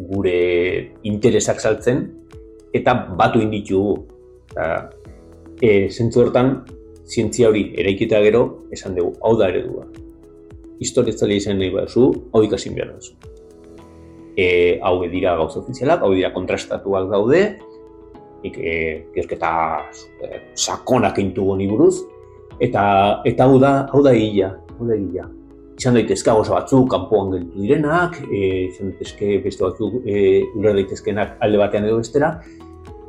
gure 0.08 0.38
interesak 1.08 1.60
saltzen 1.60 2.06
eta 2.72 2.94
batu 3.18 3.42
inditugu. 3.44 3.98
Eta, 4.52 4.88
e, 5.60 5.88
zentzu 5.90 6.24
hortan, 6.24 6.62
zientzia 7.08 7.48
hori 7.48 7.72
eraikita 7.76 8.20
gero, 8.24 8.68
esan 8.72 8.96
dugu, 8.96 9.16
hau 9.24 9.36
da 9.36 9.48
eredua. 9.52 9.88
Historia 10.80 11.16
zale 11.16 11.38
izan 11.38 11.58
nahi 11.58 11.70
behar 11.74 11.88
hau 12.32 12.42
ikasin 12.44 12.74
behar 12.74 12.92
duzu. 12.94 13.14
E, 14.38 14.78
hau 14.82 15.02
dira 15.10 15.34
gauz 15.36 15.56
ofizialak, 15.58 16.02
hau 16.02 16.12
dira 16.14 16.30
kontrastatuak 16.34 17.08
daude, 17.10 17.58
ik, 18.46 18.58
e, 18.58 18.74
gerketa 19.14 19.50
e, 20.22 20.38
sakonak 20.54 21.18
eintu 21.18 21.48
goni 21.50 21.66
buruz, 21.66 21.96
eta, 22.60 23.22
eta 23.26 23.48
hau 23.48 23.58
da, 23.58 23.88
hau 23.90 24.04
da 24.06 24.14
hila, 24.14 24.52
hau 24.78 24.86
da 24.86 24.94
hila 24.94 25.26
izan 25.78 25.94
daitezke 25.94 26.32
oso 26.34 26.56
batzuk 26.56 26.88
kanpoan 26.90 27.30
gelditu 27.32 27.62
direnak, 27.62 28.16
e, 28.26 28.40
izan 28.66 28.90
daitezke 28.90 29.38
beste 29.44 29.62
batzuk 29.62 30.00
e, 30.02 30.42
urra 30.58 30.74
daitezkenak 30.74 31.36
alde 31.44 31.60
batean 31.60 31.86
edo 31.86 32.00
bestera, 32.00 32.32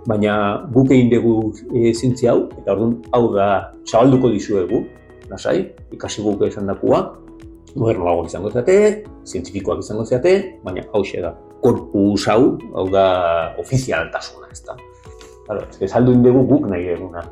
baina 0.10 0.36
guk 0.74 0.94
egin 0.94 1.10
dugu 1.14 1.34
e, 1.74 1.90
zintzi 1.96 2.30
hau, 2.30 2.44
eta 2.62 2.76
orduan 2.76 3.00
hau 3.18 3.24
da 3.34 3.48
zabalduko 3.90 4.30
dizuegu, 4.36 4.84
nasai, 5.32 5.58
ikasi 5.96 6.22
guk 6.26 6.46
esan 6.46 6.70
dakua, 6.70 7.02
modernoagoak 7.76 8.30
izango 8.32 8.52
zate, 8.52 8.78
zientifikoak 9.26 9.84
izango 9.84 10.06
zate, 10.06 10.36
baina 10.64 10.86
hau 10.94 11.04
da, 11.22 11.34
korpus 11.62 12.28
hau, 12.28 12.58
hau 12.76 12.88
da 12.94 13.06
ofizialtasuna, 13.60 14.48
ez 14.52 14.64
da. 14.66 14.78
Claro, 15.46 15.66
ez 15.70 15.78
que 15.78 15.88
saldu 15.88 16.14
indegu 16.14 16.46
guk 16.46 16.70
nahi 16.70 16.94
eguna 16.94 17.26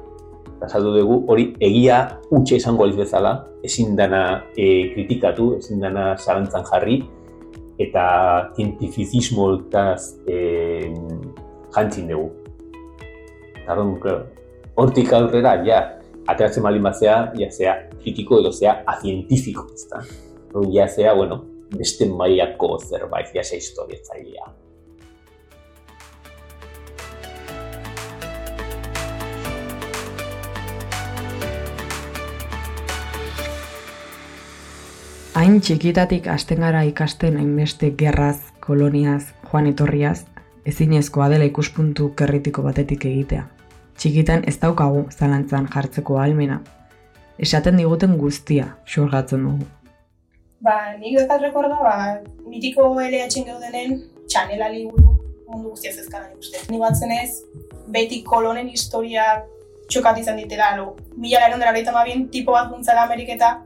eta 0.57 0.67
saldu 0.73 0.95
dugu 0.95 1.19
hori 1.29 1.51
egia 1.61 1.99
utxe 2.33 2.57
izango 2.57 2.85
aliz 2.85 2.97
bezala, 2.97 3.33
ezin 3.63 3.95
dana 3.95 4.41
e, 4.57 4.89
kritikatu, 4.93 5.51
ezin 5.59 5.83
dana 5.83 6.09
zalantzan 6.17 6.65
jarri, 6.65 6.97
eta 7.77 8.05
zientifizismo 8.55 9.51
e, 10.25 10.37
jantzin 11.75 12.09
dugu. 12.09 12.31
hortik 14.77 15.13
aurrera, 15.13 15.57
ja, 15.65 15.99
ateratzen 16.27 16.63
malin 16.63 16.83
bat 16.83 16.95
zea, 16.95 17.33
ja 17.37 17.51
zea 17.51 17.75
kritiko 18.01 18.39
edo 18.41 18.51
zea 18.51 18.81
azientifiko, 18.85 19.67
ez 19.73 19.85
Ja 20.73 20.87
zea, 20.87 21.13
bueno, 21.13 21.45
beste 21.77 22.07
mailako 22.09 22.77
zerbait, 22.79 23.33
ja 23.33 23.43
zea 23.43 23.57
historia 23.57 23.99
zailea. 24.03 24.53
Hain 35.37 35.59
txikitatik 35.61 36.25
hasten 36.33 36.63
gara 36.65 36.79
ikasten 36.87 37.35
hainbeste 37.37 37.91
gerraz, 37.99 38.39
koloniaz, 38.59 39.35
joan 39.51 39.67
etorriaz, 39.69 40.23
ezinezkoa 40.65 41.27
dela 41.29 41.45
ikuspuntu 41.45 42.09
kerritiko 42.17 42.63
batetik 42.65 43.05
egitea. 43.05 43.43
Txikitan 43.97 44.47
ez 44.49 44.55
daukagu 44.63 45.05
zalantzan 45.13 45.69
jartzeko 45.73 46.17
almena. 46.23 46.57
Esaten 47.37 47.77
diguten 47.77 48.17
guztia, 48.17 48.71
xorgatzen 48.89 49.45
dugu. 49.45 49.69
Ba, 50.61 50.97
nik 50.97 51.17
dekat 51.17 51.41
rekorda, 51.41 51.77
ba, 51.77 52.17
mitiko 52.49 52.89
LH 52.97 53.45
gaudenen 53.45 53.99
txanela 54.25 54.69
liburu 54.73 55.13
mundu 55.47 55.69
guztia 55.69 55.93
zezkadan 55.93 56.33
ikusten. 56.33 56.65
Ni 56.71 56.79
batzen 56.81 57.13
ez, 57.13 57.43
beti 57.93 58.23
kolonen 58.25 58.69
historia 58.69 59.43
txokat 59.87 60.17
izan 60.23 60.39
ditela, 60.41 60.73
lo, 60.79 60.95
mila 61.15 61.43
garen 61.43 61.59
dara 61.59 61.73
tipo 62.31 62.51
bat 62.51 62.71
guntzala 62.71 63.05
Ameriketa, 63.05 63.61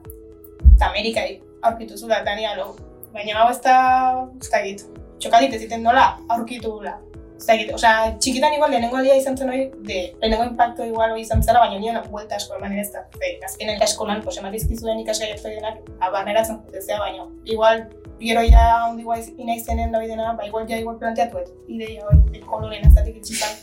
eta 0.75 0.89
Amerika 0.89 1.21
aurkitu 1.61 1.97
zula, 1.97 2.21
eta 2.21 2.35
alo. 2.51 2.75
Baina 3.13 3.39
hau 3.39 3.49
ez 3.51 3.61
da, 3.61 4.27
ez 4.39 4.49
da 4.49 4.59
egit. 4.59 4.85
Txokalit 5.19 5.53
ez 5.53 5.63
iten 5.63 5.83
nola, 5.83 6.17
aurkitu 6.29 6.71
gula. 6.71 6.97
Ez 7.41 7.47
da 7.47 7.55
egit, 7.57 7.71
osea, 7.73 8.11
txikitan 8.21 8.53
igual 8.53 8.69
lehenengo 8.69 8.99
aldia 8.99 9.15
izan 9.17 9.33
zen 9.33 9.49
hori, 9.49 9.63
de, 9.87 10.01
lehenengo 10.21 10.43
impacto 10.45 10.85
igual 10.85 11.15
hori 11.15 11.23
izan 11.25 11.41
zela, 11.41 11.63
baina 11.63 11.79
nion 11.81 11.97
vuelta 12.13 12.37
asko 12.37 12.59
eman 12.59 12.75
ez 12.77 12.91
da. 12.93 13.01
Ze, 13.17 13.31
azkenen 13.47 13.81
eskolan, 13.81 14.21
pues, 14.21 14.37
ematizki 14.37 14.77
zuen 14.77 15.01
ikasgai 15.01 15.31
ez 15.33 15.41
denak, 15.47 15.81
abaneratzen 16.05 16.61
jutezea, 16.67 16.99
baina 17.01 17.25
igual, 17.49 17.87
gero 18.21 18.45
ya 18.45 18.67
ondi 18.91 19.07
guai 19.09 19.19
ina 19.41 19.57
izenen 19.57 19.91
doi 19.97 20.05
dena, 20.05 20.35
ba 20.37 20.45
igual 20.45 20.69
ja 20.69 20.77
igual 20.77 21.01
planteatu 21.01 21.41
et, 21.41 21.49
ideia 21.67 22.05
hori, 22.05 22.45
koloren 22.45 22.85
azatik 22.91 23.17
itxitan, 23.23 23.57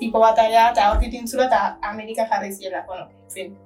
tipo 0.00 0.24
bat 0.24 0.40
eta 0.48 0.88
aurkitu 0.88 1.20
intzula, 1.20 1.52
eta 1.52 1.76
Amerika 1.92 2.24
jarri 2.32 2.54
ziela, 2.54 2.86
bueno, 2.88 3.10
en 3.12 3.34
fin. 3.36 3.56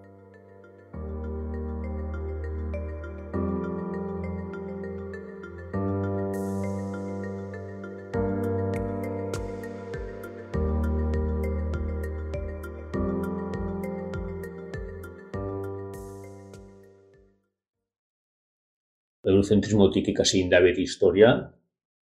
Eurozentrismotik 19.43 20.09
ikasi 20.15 20.41
inda 20.41 20.61
beti 20.63 20.87
historia, 20.87 21.35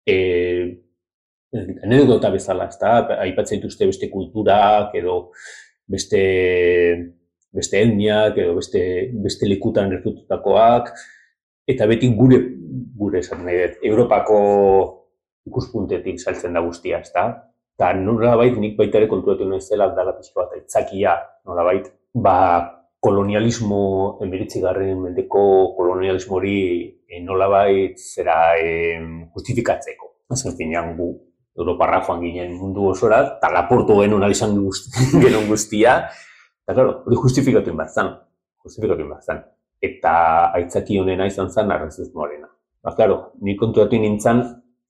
e, 0.07 0.17
anedota 1.83 2.31
bezala, 2.31 2.69
ez 2.69 2.79
aipatzen 3.19 3.61
dituzte 3.61 3.87
beste 3.87 4.11
kulturak, 4.11 4.95
edo 4.95 5.33
beste, 5.91 6.23
beste 7.55 7.83
etniak, 7.83 8.39
edo 8.39 8.55
beste, 8.59 9.11
beste 9.25 9.49
likutan 9.51 9.91
gertututakoak, 9.91 10.93
eta 11.67 11.87
beti 11.87 12.11
gure, 12.15 12.41
gure 12.97 13.21
esan 13.21 13.45
nahi 13.45 13.61
dut, 13.63 13.83
Europako 13.83 14.39
ikuspuntetik 15.47 16.21
saltzen 16.21 16.55
da 16.57 16.63
guztia, 16.65 17.01
ez 17.05 17.13
da? 17.13 17.29
Eta 17.75 17.91
nola 17.99 18.37
bait, 18.39 18.55
nik 18.59 18.79
baita 18.79 19.01
ere 19.01 19.11
konturatu 19.11 19.47
nahi 19.49 19.61
zela, 19.61 19.91
dala 19.95 20.15
pixko 20.17 20.45
bat, 20.45 20.55
aitzakia, 20.57 21.17
nola 21.47 21.67
ba, 22.15 22.37
kolonialismo, 23.05 23.83
emiritzi 24.25 24.63
garren 24.63 25.03
mendeko 25.03 25.45
kolonialismo 25.77 26.39
hori 26.39 26.59
e, 27.05 27.21
nolabait 27.25 28.01
zera 28.01 28.57
e, 28.57 28.97
justifikatzeko. 29.35 30.11
Azken 30.33 30.57
finean 30.59 30.95
gu 30.97 31.11
Europarra 31.59 32.01
joan 32.07 32.23
ginen 32.25 32.57
mundu 32.59 32.89
osora, 32.91 33.21
eta 33.37 33.51
laportu 33.55 34.01
genuen 34.01 34.25
izan 34.31 34.57
genuen 35.25 35.47
guztia, 35.51 35.99
eta 36.65 36.75
claro, 36.75 36.97
hori 37.07 37.21
justifikatu 37.27 37.71
inbat 37.71 37.93
zan, 37.95 38.11
justifikatu 38.65 39.07
inbat 39.07 39.29
zan. 39.29 39.45
Eta 39.85 40.15
aitzaki 40.57 40.99
honena 40.99 41.29
izan 41.29 41.51
zan 41.53 41.71
arrazismoarena. 41.71 42.49
Ba, 42.85 42.95
claro, 42.97 43.19
ni 43.45 43.55
kontuatu 43.61 44.01
nintzen, 44.01 44.43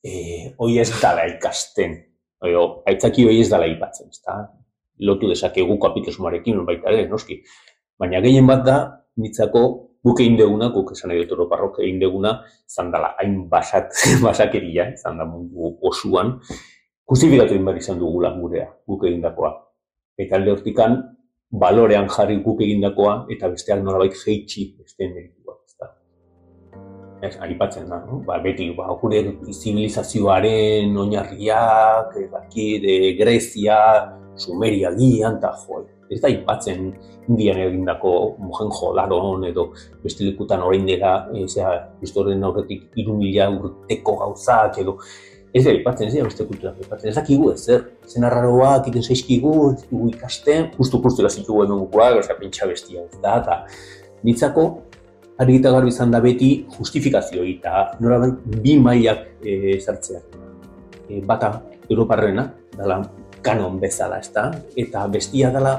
e, 0.04 0.54
hoi 0.58 0.78
ez 0.82 0.90
dala 1.02 1.26
ikasten, 1.30 1.98
oio, 2.44 2.64
aitzaki 2.90 3.26
hoi 3.28 3.40
ez 3.42 3.48
dala 3.50 3.68
ipatzen, 3.70 4.10
ezta? 4.14 4.38
Lotu 5.04 5.28
dezakegu 5.30 5.76
kapitalismoarekin, 5.82 6.60
baita 6.68 6.92
ere, 6.92 7.08
noski. 7.10 7.40
Baina 7.98 8.20
gehien 8.24 8.46
bat 8.46 8.64
da, 8.66 8.76
nitzako 9.22 9.64
guk 10.04 10.20
egin 10.20 10.36
deguna, 10.36 10.68
guk 10.74 10.92
esan 10.92 11.12
nahi 11.12 11.22
dut 11.22 11.34
Europarrok 11.36 11.78
egin 11.84 12.00
deguna, 12.02 12.36
izan 12.68 12.90
dela 12.92 13.14
hain 13.20 13.44
basak, 13.50 13.94
basakeria, 14.26 14.90
izan 14.98 15.20
da 15.20 15.28
mundu 15.28 15.74
osuan, 15.90 16.34
justifikatu 17.10 17.56
egin 17.56 17.80
izan 17.80 18.02
dugula 18.02 18.34
gurea, 18.36 18.68
guk 18.88 19.06
egindakoa. 19.10 19.52
Eta 20.18 20.36
alde 20.38 20.52
hortikan, 20.52 20.98
balorean 21.50 22.10
jarri 22.10 22.40
guk 22.42 22.60
egindakoa, 22.66 23.24
eta 23.30 23.48
besteak 23.54 23.80
nolabait 23.82 24.14
jeitsi 24.24 24.74
beste 24.78 25.08
meritua. 25.08 25.40
Ez, 27.24 27.38
aripatzen 27.40 27.86
da, 27.88 28.02
no? 28.04 28.18
ba, 28.26 28.36
beti, 28.42 28.66
ba, 28.76 28.90
gure 29.00 29.22
zibilizazioaren 29.48 30.92
oinarriak, 30.98 32.18
de 32.52 32.96
Grezia, 33.16 33.78
Sumeria 34.36 34.90
gian, 34.98 35.38
eta 35.38 35.54
joa, 35.62 35.86
ez 36.14 36.22
da 36.22 36.30
ipatzen 36.32 36.88
indian 37.28 37.60
egindako 37.66 38.14
mojenjo 38.38 38.92
laron 38.96 39.44
edo 39.48 39.70
beste 40.02 40.26
lekutan 40.26 40.62
orain 40.62 40.86
dela, 40.86 41.14
e, 41.34 41.46
zera, 41.48 41.76
historien 42.04 42.42
aurretik 42.44 42.90
iru 43.00 43.16
mila 43.18 43.48
urteko 43.52 44.16
gauzak 44.22 44.80
edo 44.84 44.98
ez 45.54 45.62
da 45.64 45.70
ipatzen, 45.74 46.08
ez 46.10 46.16
da 46.18 46.26
beste 46.26 46.46
kultura 46.48 46.72
ipatzen, 46.82 47.12
ez 47.12 47.16
dakigu 47.16 47.52
ez 47.52 47.60
zer, 47.62 47.84
zen 48.10 48.26
arraroak 48.26 48.88
iten 48.90 49.04
zaizkigu, 49.06 49.52
ez 49.72 49.84
dugu 49.90 50.08
ikasten, 50.10 50.72
justu 50.78 50.98
justu 51.04 51.22
gazitugu 51.26 51.62
hemen 51.62 51.84
gukuak, 51.84 52.18
ez 52.22 52.26
da 52.30 52.38
pentsa 52.40 52.66
bestia 52.70 53.04
ez 53.06 53.20
da, 53.22 53.36
eta 53.38 53.60
nitzako 54.26 54.66
argita 55.38 55.70
garbi 55.74 55.90
izan 55.94 56.10
da 56.14 56.20
beti 56.22 56.50
justifikazio 56.76 57.46
eta 57.46 57.84
nora 58.02 58.20
bi 58.46 58.78
mailak 58.82 59.46
e, 59.46 59.78
sartzea. 59.80 60.20
E, 61.08 61.20
bata 61.26 61.54
Europarrena, 61.90 62.48
dala 62.74 63.02
kanon 63.44 63.78
bezala, 63.80 64.18
ez 64.18 64.30
da? 64.34 64.48
Eta 64.76 65.04
bestia 65.12 65.50
dela 65.54 65.74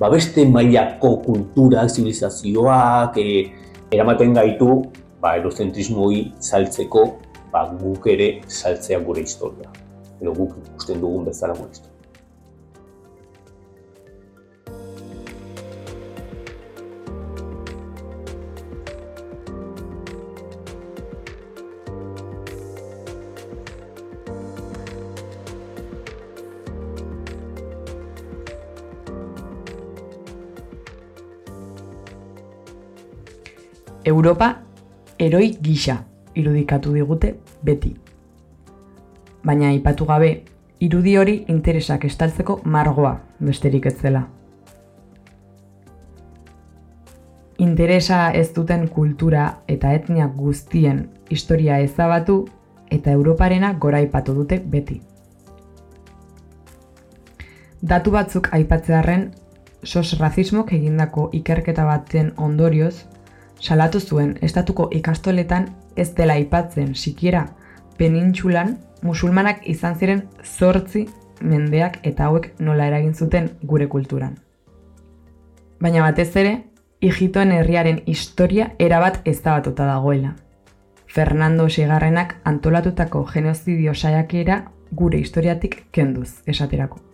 ba 0.00 0.10
beste 0.10 0.44
mailako 0.44 1.16
kultura, 1.24 1.86
zibilizazioak 1.88 3.16
e, 3.16 3.52
eramaten 3.90 4.34
gaitu 4.34 4.84
ba 5.20 5.36
erozentrismo 5.36 6.10
saltzeko 6.38 7.16
ba 7.52 7.64
guk 7.80 8.06
ere 8.06 8.42
saltzea 8.46 9.00
gure 9.00 9.20
historia. 9.20 9.72
Edo 10.20 10.32
guk 10.32 10.56
ikusten 10.66 11.00
dugun 11.00 11.24
bezala 11.24 11.54
gure 11.54 11.70
historia. 11.72 11.95
Europa 34.16 34.46
eroi 35.18 35.48
gisa 35.60 35.96
irudikatu 36.40 36.92
digute 36.94 37.34
beti. 37.68 37.90
Baina 39.44 39.68
aipatu 39.68 40.06
gabe, 40.08 40.30
irudi 40.80 41.16
hori 41.20 41.34
interesak 41.52 42.06
estaltzeko 42.08 42.60
margoa 42.64 43.10
besterik 43.48 43.86
ez 43.90 43.94
zela. 44.00 44.22
Interesa 47.66 48.20
ez 48.36 48.46
duten 48.56 48.86
kultura 48.94 49.44
eta 49.74 49.92
etnia 49.98 50.28
guztien 50.38 51.02
historia 51.30 51.78
ezabatu 51.80 52.38
eta 52.96 53.12
Europarena 53.12 53.74
gora 53.84 54.00
aipatu 54.04 54.34
dute 54.36 54.58
beti. 54.76 55.00
Datu 57.82 58.10
batzuk 58.16 58.48
aipatzearren, 58.56 59.28
sos 59.84 60.16
razismok 60.20 60.72
egindako 60.72 61.28
ikerketa 61.40 61.84
baten 61.84 62.32
ondorioz, 62.36 62.94
salatu 63.60 64.00
zuen 64.00 64.36
estatuko 64.42 64.88
ikastoletan 64.92 65.68
ez 65.96 66.14
dela 66.14 66.34
aipatzen 66.34 66.94
sikiera 66.94 67.46
penintxulan 67.98 68.76
musulmanak 69.02 69.62
izan 69.64 69.96
ziren 69.96 70.22
zortzi 70.44 71.06
mendeak 71.40 72.00
eta 72.02 72.28
hauek 72.28 72.52
nola 72.60 72.86
eragin 72.86 73.14
zuten 73.14 73.50
gure 73.62 73.88
kulturan. 73.88 74.36
Baina 75.80 76.02
batez 76.02 76.32
ere, 76.36 76.56
Igitoen 77.00 77.50
herriaren 77.52 77.98
historia 78.06 78.70
erabat 78.78 79.20
ezabatuta 79.28 79.84
dagoela. 79.84 80.32
Fernando 81.06 81.68
Segarrenak 81.68 82.38
antolatutako 82.44 83.26
genozidio 83.32 83.94
saiakera 83.94 84.62
gure 84.92 85.18
historiatik 85.18 85.82
kenduz 85.92 86.40
esaterako. 86.46 87.05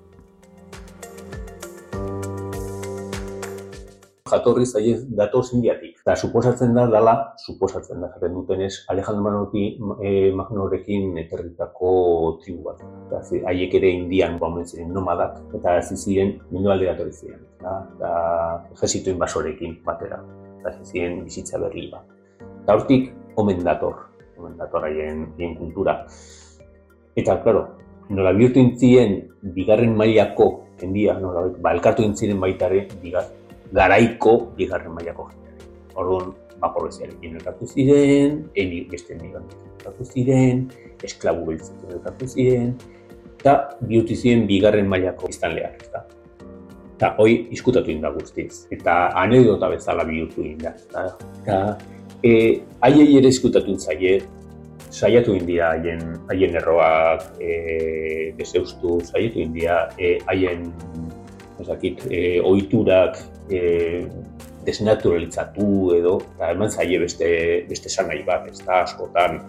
Jatorri 4.33 4.67
zaie 4.67 4.97
dato 5.19 5.43
zindiatik. 5.43 5.99
Eta 6.03 6.17
suposatzen 6.17 6.75
da, 6.77 6.87
dala, 6.91 7.15
suposatzen 7.45 8.01
da, 8.03 8.11
jaten 8.15 8.37
dutenez, 8.37 8.73
Alejandro 8.93 9.25
Manoti 9.27 9.65
e, 10.01 10.33
Magnorekin 10.37 11.19
eterritako 11.23 11.93
tribu 12.43 12.71
bat. 12.71 12.85
Eta 13.07 13.23
haiek 13.51 13.77
ere 13.81 13.93
indian 13.99 14.39
bauen 14.41 14.65
ziren 14.67 14.93
nomadak, 14.95 15.39
eta 15.59 15.77
hasi 15.81 15.99
ziren 15.99 16.39
mundu 16.51 16.73
alde 16.73 16.89
datorri 16.91 17.13
ziren. 17.13 17.43
Eta 17.61 18.15
ejerzitu 18.77 19.13
inbasorekin 19.15 19.79
batera. 19.87 20.23
Eta 20.61 20.73
hasi 20.73 20.89
ziren 20.93 21.21
bizitza 21.27 21.61
berri 21.63 21.89
bat. 21.93 22.09
Eta 22.63 22.79
hortik, 22.79 23.13
omen 23.37 23.63
dator, 23.67 24.09
omen 24.39 24.57
dator 24.61 24.89
haien, 24.89 25.29
kultura. 25.59 26.01
Eta, 27.19 27.37
klaro, 27.45 27.67
nola 28.09 28.33
bihurtu 28.37 28.61
intzien 28.63 29.19
bigarren 29.55 29.97
mailako 29.97 30.49
kendia, 30.81 31.19
nola, 31.21 31.47
ba, 31.63 31.75
elkartu 31.77 32.05
intziren 32.07 32.41
baitare, 32.41 32.87
bigarren 33.03 33.42
garaiko 33.73 34.37
bigarren 34.57 34.95
mailako 34.95 35.29
jendeari. 35.31 35.69
Orduan, 35.99 36.33
baporreziarekin 36.63 37.37
elkartu 37.41 37.67
ziren, 37.67 38.43
emi 38.55 38.83
beste 38.91 39.17
emigrantekin 39.17 39.71
elkartu 39.79 40.07
ziren, 40.07 40.67
esklabu 41.03 41.47
beltzekin 41.51 41.97
elkartu 41.99 42.29
ziren, 42.29 42.75
eta 43.41 43.57
bihurtu 43.81 44.19
ziren 44.19 44.45
bigarren 44.51 44.91
mailako 44.91 45.31
iztanleak, 45.33 45.81
ezta. 45.83 46.05
Eta 46.97 47.15
hoi 47.19 47.49
izkutatu 47.57 47.91
inda 47.91 48.13
guztiz, 48.15 48.69
eta 48.75 49.09
anedota 49.19 49.73
bezala 49.73 50.07
bihurtu 50.07 50.47
inda, 50.47 50.77
ezta. 50.79 51.09
Eta 51.43 51.59
e, 52.23 52.63
haiei 52.87 53.19
ere 53.19 53.33
izkutatu 53.35 53.75
zaie, 53.81 54.21
saiatu 54.93 55.35
india 55.35 55.73
haien 55.73 56.03
haien 56.31 56.57
erroak 56.61 57.41
e, 57.41 58.33
deseustu, 58.39 59.01
saiatu 59.09 59.41
india 59.41 59.87
e, 59.99 60.19
haien 60.29 60.69
ezakit, 61.63 62.05
e, 62.11 62.41
oiturak 62.45 63.19
e, 63.51 64.07
desnaturalizatu 64.67 65.67
edo, 65.97 66.17
eta 66.37 66.51
eman 66.55 66.71
zaie 66.71 66.99
beste, 67.03 67.29
beste 67.69 67.91
sanai 67.91 68.23
bat, 68.27 68.47
ez 68.51 68.61
da, 68.63 68.83
askotan. 68.83 69.41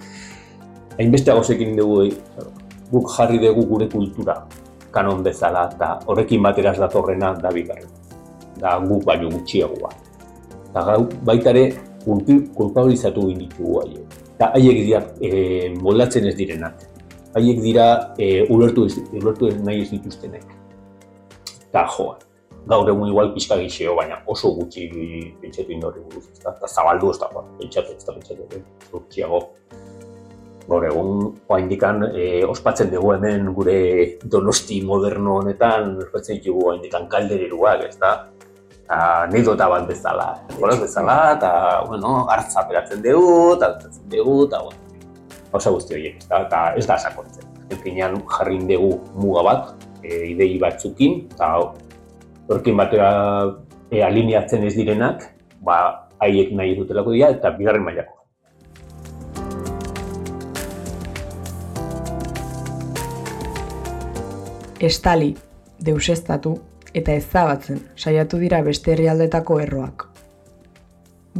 Hainbeste 0.98 1.34
agozekin 1.34 1.76
dugu, 1.78 2.04
eh, 2.08 2.48
guk 2.92 3.10
jarri 3.16 3.40
dugu 3.42 3.66
gure 3.70 3.90
kultura, 3.90 4.38
kanon 4.94 5.24
bezala, 5.26 5.68
eta 5.76 6.00
horrekin 6.08 6.42
bateraz 6.42 6.78
datorrena 6.80 7.34
da 7.42 7.52
bigarren. 7.54 7.90
Da 8.60 8.78
guk 8.80 9.06
baino 9.06 9.30
gutxiagoa. 9.30 9.92
Eta 10.70 10.98
baita 11.26 11.54
ere, 11.54 11.66
kulpabilizatu 12.06 13.30
inditugu 13.30 13.80
haiek. 13.82 14.20
Eta 14.34 14.50
haiek 14.58 14.82
dira 14.86 15.04
e, 15.22 15.70
moldatzen 15.78 16.28
ez 16.28 16.36
direnak. 16.36 16.90
Haiek 17.38 17.62
dira 17.62 17.88
e, 18.18 18.44
ulertu, 18.54 18.88
ulertu 19.14 19.50
nahi 19.64 19.82
ez 19.86 19.90
dituztenek. 19.94 20.46
Eta 21.70 21.88
joan 21.96 22.22
gaur 22.68 22.88
egun 22.88 23.10
igual 23.12 23.34
pixka 23.36 23.58
gixeo, 23.60 23.96
baina 23.98 24.22
oso 24.32 24.54
gutxi 24.56 24.88
pentsatu 25.42 25.74
indorri 25.76 26.04
buruz, 26.04 26.30
ezta? 26.32 26.54
Eta 26.56 26.70
zabaldu 26.70 27.12
ez 27.12 27.20
dagoa, 27.20 27.44
pentsatu, 27.60 27.96
ez 27.98 28.06
da 28.06 28.16
pentsatu, 28.16 28.62
gutxiago. 28.92 29.42
Gaur 30.64 30.86
egun, 30.88 31.26
oa 31.52 31.60
indikan, 31.60 32.06
e, 32.16 32.46
ospatzen 32.48 32.92
dugu 32.94 33.12
hemen 33.18 33.52
gure 33.58 33.80
donosti 34.24 34.80
moderno 34.88 35.42
honetan, 35.42 35.98
ospatzen 36.06 36.40
ditugu 36.40 36.70
oa 36.70 36.78
indikan 36.78 37.10
kalderiruak, 37.12 37.84
ez 37.90 37.98
da? 38.00 38.14
Anekdota 38.94 39.68
bat 39.72 39.88
bezala, 39.90 40.30
goraz 40.60 40.80
bezala, 40.80 41.18
eta, 41.36 41.52
bueno, 41.90 42.16
hartza 42.32 42.64
peratzen 42.70 43.04
dugu, 43.04 43.56
eta 43.58 43.74
hartzen 43.74 44.08
dugu, 44.12 44.38
eta, 44.48 44.64
bueno, 44.64 45.00
osa 45.60 45.72
guzti 45.74 45.98
horiek, 45.98 46.24
eta 46.30 46.66
ez 46.80 46.86
da 46.88 47.00
sakontzen. 47.00 47.50
Enfinean 47.74 48.22
jarri 48.32 48.60
dugu 48.70 49.00
muga 49.20 49.44
bat, 49.50 49.88
e, 50.00 50.30
idei 50.32 50.54
batzukin, 50.64 51.26
eta 51.34 51.58
horkin 52.48 52.78
batera 52.78 53.12
e, 53.92 54.02
alineatzen 54.04 54.64
ez 54.68 54.74
direnak, 54.76 55.24
ba, 55.64 56.10
haiek 56.24 56.52
nahi 56.56 56.76
dutelako 56.78 57.14
dira 57.16 57.32
eta 57.36 57.52
bigarren 57.58 57.84
mailako. 57.84 58.20
Estali, 64.84 65.32
deusestatu 65.80 66.58
eta 66.94 67.14
ezabatzen 67.16 67.80
saiatu 67.96 68.38
dira 68.42 68.60
beste 68.62 68.92
herrialdetako 68.94 69.62
erroak. 69.64 70.10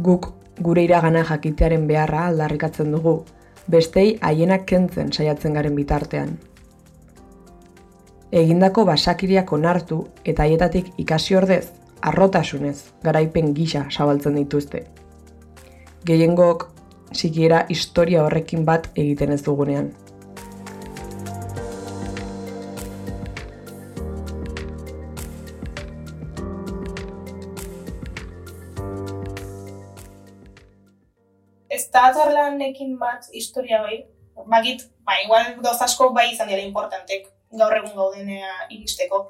Guk 0.06 0.30
gure 0.64 0.82
iragana 0.86 1.24
jakitearen 1.28 1.84
beharra 1.86 2.24
aldarrikatzen 2.30 2.90
dugu, 2.94 3.18
bestei 3.68 4.16
haienak 4.22 4.64
kentzen 4.70 5.12
saiatzen 5.12 5.54
garen 5.54 5.76
bitartean 5.76 6.34
egindako 8.34 8.82
basakiriak 8.88 9.52
onartu 9.54 10.00
eta 10.26 10.42
haietatik 10.42 10.88
ikasi 10.98 11.36
ordez, 11.38 11.64
arrotasunez, 12.02 12.78
garaipen 13.04 13.52
gisa 13.54 13.84
zabaltzen 13.90 14.34
dituzte. 14.40 14.80
Gehiengok, 16.04 16.64
sikiera 17.12 17.64
historia 17.70 18.24
horrekin 18.24 18.64
bat 18.64 18.90
egiten 18.96 19.32
ez 19.36 19.44
dugunean. 19.46 19.92
Atorlanekin 32.04 32.98
bat 32.98 33.24
historia 33.32 33.78
bai, 33.80 34.02
bagit, 34.50 34.82
ba, 35.06 35.14
igual 35.24 35.54
gauz 35.64 35.78
asko 35.86 36.10
bai 36.12 36.26
izan 36.34 36.50
dira 36.50 36.60
importantek, 36.60 37.30
gaur 37.58 37.76
egun 37.76 37.94
gaudenea 37.96 38.52
iristeko. 38.70 39.24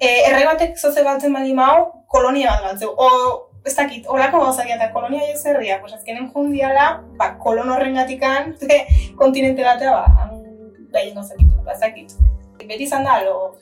E, 0.00 0.08
erre 0.08 0.44
batek 0.48 0.78
zoze 0.80 1.04
galtzen 1.04 1.34
bali 1.36 1.52
mau, 1.56 2.04
kolonia 2.08 2.54
bat 2.54 2.70
galtzeu. 2.70 2.92
O, 2.96 3.08
ez 3.64 3.74
dakit, 3.76 4.06
olako 4.08 4.40
gauzakia 4.46 4.78
eta 4.78 4.88
kolonia 4.94 5.26
ez 5.28 5.40
zerria, 5.42 5.78
pues 5.80 5.92
azkenen 5.96 6.30
jundiala, 6.32 7.02
ba, 7.20 7.34
kolon 7.42 7.68
horren 7.72 7.98
gatikan, 8.00 8.54
kontinente 9.20 9.64
batea, 9.66 9.92
ba, 9.92 10.28
behin 10.94 11.14
gauzakitu, 11.18 11.60
ba, 11.64 11.76
ez 11.76 11.80
dakit. 11.84 12.16
Beti 12.60 12.84
izan 12.86 13.04
da, 13.04 13.18
alo, 13.20 13.56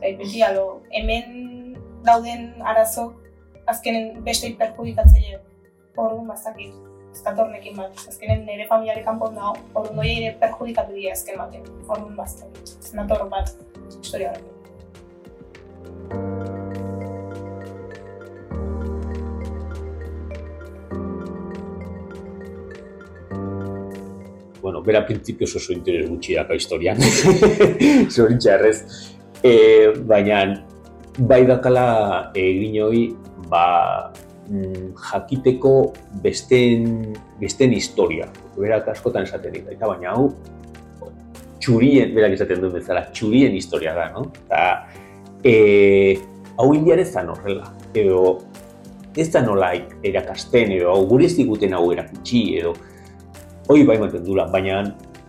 bai, 0.00 0.14
beti, 0.16 0.40
alo, 0.46 0.80
hemen 0.96 1.74
dauden 2.06 2.54
arazo, 2.64 3.10
azkenen 3.68 4.22
beste 4.24 4.54
perjudikatzeie, 4.58 5.42
hor 5.96 6.16
ba, 6.24 6.38
ez 7.12 7.22
ez 7.26 7.76
bat. 7.76 8.06
Azkenen 8.08 8.46
nire 8.46 8.66
familiare 8.68 9.02
kanpon 9.02 9.34
dago, 9.34 9.56
orduan 9.74 9.96
doi 9.96 10.14
ere 10.16 10.36
perjudikatu 10.40 10.94
dira 10.94 11.12
azken 11.12 11.38
batean. 11.38 11.68
Orduan 11.88 12.16
bazte. 12.16 12.48
Ez 12.62 12.94
nator 12.94 13.28
bat 13.28 13.54
historia 14.00 14.30
horrekin. 14.32 14.60
bueno, 24.70 24.82
bera 24.82 25.04
printzipioz 25.06 25.54
oso 25.56 25.72
interes 25.72 26.08
gutxi 26.08 26.36
daka 26.36 26.54
historian, 26.54 26.98
zoritxarrez. 28.14 28.76
E, 29.42 29.54
baina, 30.06 30.42
bai 31.18 31.42
dakala 31.48 31.86
egin 32.36 32.76
hori, 32.84 33.04
ba, 33.50 33.64
mm, 34.50 34.94
jakiteko 35.10 35.74
besten, 36.24 37.14
besten 37.40 37.72
historia. 37.72 38.28
Berak 38.58 38.90
askotan 38.92 39.28
esaten 39.28 39.54
dira, 39.54 39.72
eta 39.76 39.88
baina 39.88 40.14
hau, 40.14 40.30
txurien, 41.60 42.14
berak 42.16 42.36
esaten 42.38 42.62
duen 42.62 42.74
bezala, 42.78 43.06
txurien 43.14 43.54
historia 43.56 43.94
da, 43.96 44.08
no? 44.14 44.26
Eta, 44.46 44.62
e, 45.44 45.54
hau 46.58 46.70
indiare 46.76 47.04
zan 47.06 47.30
horrela, 47.32 47.70
edo, 47.94 48.40
ez 49.16 49.28
da 49.32 49.42
nola 49.44 49.72
erakasten, 50.06 50.74
edo, 50.78 50.90
hau 50.94 51.04
gure 51.10 51.28
ez 51.28 51.36
diguten 51.38 51.76
hau 51.76 51.86
erakutsi, 51.94 52.44
edo, 52.60 52.74
hoi 53.70 53.82
bai 53.86 53.98
maten 54.02 54.24
dula, 54.26 54.48
baina, 54.50 54.82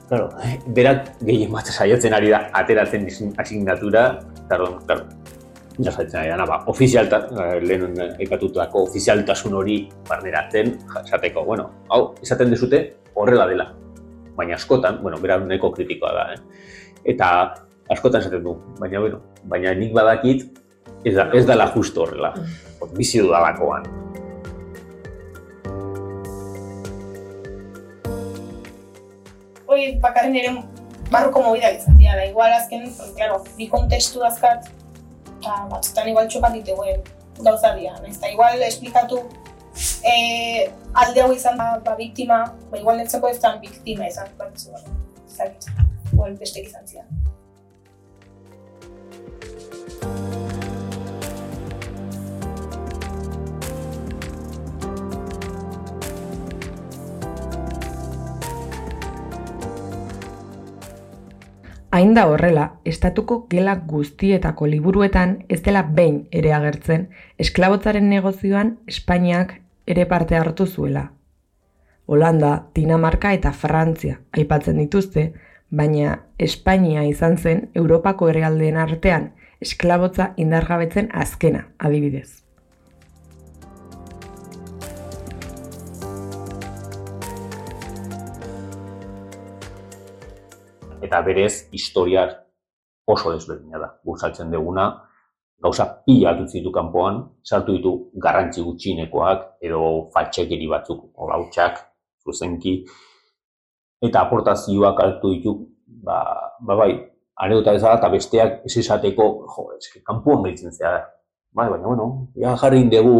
claro, 0.09 0.29
berak 0.75 1.13
gehien 1.21 1.51
bat 1.53 1.69
saiatzen 1.71 2.15
ari 2.17 2.31
da, 2.33 2.45
ateratzen 2.57 3.07
asignatura, 3.41 4.05
claro, 4.47 4.77
claro, 4.87 5.07
ja 5.85 5.91
saiatzen 5.91 6.19
ari 6.21 6.31
da, 6.31 6.45
ba, 6.47 6.61
ofizialta, 6.71 7.21
eh, 7.43 7.59
lehen 7.63 7.97
ipatutako 8.25 8.85
ofizialtasun 8.87 9.55
hori 9.59 9.77
barneratzen, 10.09 10.75
esateko, 11.03 11.45
bueno, 11.45 11.69
hau, 11.89 12.01
izaten 12.21 12.53
dezute, 12.53 12.81
horrela 13.15 13.47
dela. 13.47 13.71
Baina 14.37 14.55
askotan, 14.55 15.01
bueno, 15.03 15.19
bera 15.21 15.37
neko 15.39 15.71
kritikoa 15.75 16.13
da, 16.15 16.27
eh? 16.33 16.67
Eta 17.13 17.31
askotan 17.91 18.21
esaten 18.21 18.43
du, 18.43 18.55
baina, 18.79 18.99
bueno, 18.99 19.23
baina 19.43 19.73
nik 19.77 19.93
badakit, 19.97 20.47
ez, 21.03 21.15
da, 21.15 21.29
ez 21.33 21.45
dela 21.47 21.71
justo 21.75 22.05
horrela, 22.05 22.33
bizi 22.95 23.19
dudalakoan. 23.19 23.89
hori 29.71 29.95
bakarren 30.03 30.35
ere 30.35 30.51
barruko 31.11 31.43
movida 31.43 31.71
izan 31.75 31.97
dira, 31.99 32.25
igual 32.27 32.53
azken, 32.55 32.87
claro, 33.17 33.41
bi 33.57 33.67
kontestu 33.71 34.21
dazkat, 34.23 34.69
eta 35.51 35.67
batzutan 35.71 36.07
igual 36.07 36.27
txokat 36.27 36.53
diteguen 36.55 37.01
gauza 37.41 37.73
dira, 37.75 37.95
nahiz, 37.99 38.17
eta 38.17 38.29
igual 38.31 38.61
esplikatu 38.63 39.21
e, 40.05 40.15
alde 40.93 41.23
hau 41.23 41.31
izan 41.33 41.57
ba, 41.57 41.79
ba 41.83 41.95
biktima, 41.97 42.43
ba 42.71 42.79
igual 42.79 42.99
netzeko 43.01 43.31
ez 43.31 43.39
da 43.41 43.55
biktima 43.61 44.07
izan, 44.07 44.29
bat 44.37 44.55
ez 44.55 44.67
da, 45.37 45.87
igual 46.13 46.37
bestek 46.39 46.67
izan 46.67 46.87
zidan. 46.87 47.07
Hain 61.91 62.13
da 62.15 62.23
horrela, 62.31 62.79
estatuko 62.87 63.35
gela 63.51 63.73
guztietako 63.75 64.67
liburuetan 64.73 65.33
ez 65.49 65.59
dela 65.63 65.81
behin 65.83 66.21
ere 66.31 66.53
agertzen, 66.55 67.09
esklabotzaren 67.37 68.07
negozioan 68.09 68.77
Espainiak 68.87 69.57
ere 69.85 70.05
parte 70.05 70.37
hartu 70.39 70.65
zuela. 70.65 71.09
Holanda, 72.07 72.53
Dinamarka 72.75 73.33
eta 73.35 73.51
Frantzia 73.51 74.21
aipatzen 74.31 74.79
dituzte, 74.79 75.33
baina 75.69 76.21
Espainia 76.39 77.03
izan 77.09 77.35
zen 77.37 77.67
Europako 77.75 78.31
herrialdeen 78.31 78.79
artean 78.79 79.31
esklabotza 79.61 80.31
indargabetzen 80.37 81.11
azkena, 81.11 81.67
adibidez. 81.77 82.40
Eta 91.11 91.19
berez 91.27 91.67
historia 91.75 92.23
oso 93.05 93.33
desberdina 93.33 93.77
da. 93.77 93.89
Guzaltzen 94.07 94.51
deguna, 94.51 94.85
gauza 95.59 95.85
pila 96.05 96.31
atutzi 96.31 96.61
ditu 96.61 96.71
kanpoan, 96.71 97.17
sartu 97.43 97.75
ditu 97.75 97.91
garrantzi 98.15 98.63
gutxinekoak 98.63 99.41
edo 99.67 100.07
fatxekeri 100.13 100.69
batzuk, 100.71 101.09
olautxak, 101.19 101.81
zuzenki, 102.23 102.77
eta 104.07 104.21
aportazioak 104.23 105.01
hartu 105.03 105.33
ditu, 105.33 105.53
ba, 106.07 106.21
ba 106.63 106.79
bai, 106.79 106.93
anedota 107.43 107.75
bezala 107.75 107.99
eta 107.99 108.11
besteak 108.15 108.63
ez 108.69 108.77
esateko, 108.79 109.27
jo, 109.51 109.67
eske, 109.75 109.99
kanpoan 110.07 110.47
behitzen 110.47 110.71
zea 110.71 111.01
Bai, 111.51 111.65
baina, 111.67 111.83
bueno, 111.83 112.05
ja 112.39 112.53
jarri 112.55 112.77
indegu 112.79 113.13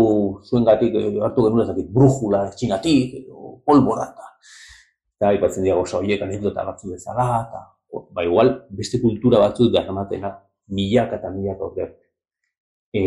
zuen 0.47 0.63
gatik, 0.63 0.93
eh, 0.95 1.17
hartu 1.19 1.43
genuen 1.43 1.65
ezakit, 1.65 1.89
brujula, 1.91 2.45
txinatik, 2.56 3.17
edo 3.17 3.58
polbora, 3.67 4.06
eta, 5.17 5.34
ipatzen 5.36 5.67
dira 5.67 5.75
goza 5.75 5.97
horiek 5.97 6.23
anekdota 6.23 6.63
batzu 6.69 6.93
bezala, 6.93 7.25
eta 7.41 7.65
ba 7.91 8.23
igual 8.23 8.65
beste 8.69 9.01
kultura 9.01 9.39
batzuk 9.39 9.71
darramatena 9.73 10.32
milaka 10.71 11.19
eta 11.19 11.30
milaka 11.30 11.63
order. 11.63 11.89
E, 12.93 13.01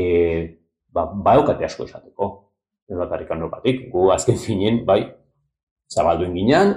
ba, 0.92 1.06
ba 1.06 1.36
asko 1.40 1.84
esateko. 1.84 2.52
Ez 2.88 2.96
bakarrik 2.96 3.30
anor 3.30 3.50
batik. 3.50 3.88
Gu 3.90 4.10
azken 4.12 4.36
finen, 4.36 4.84
bai, 4.84 5.08
zabalduen 5.88 6.34
ginean, 6.34 6.74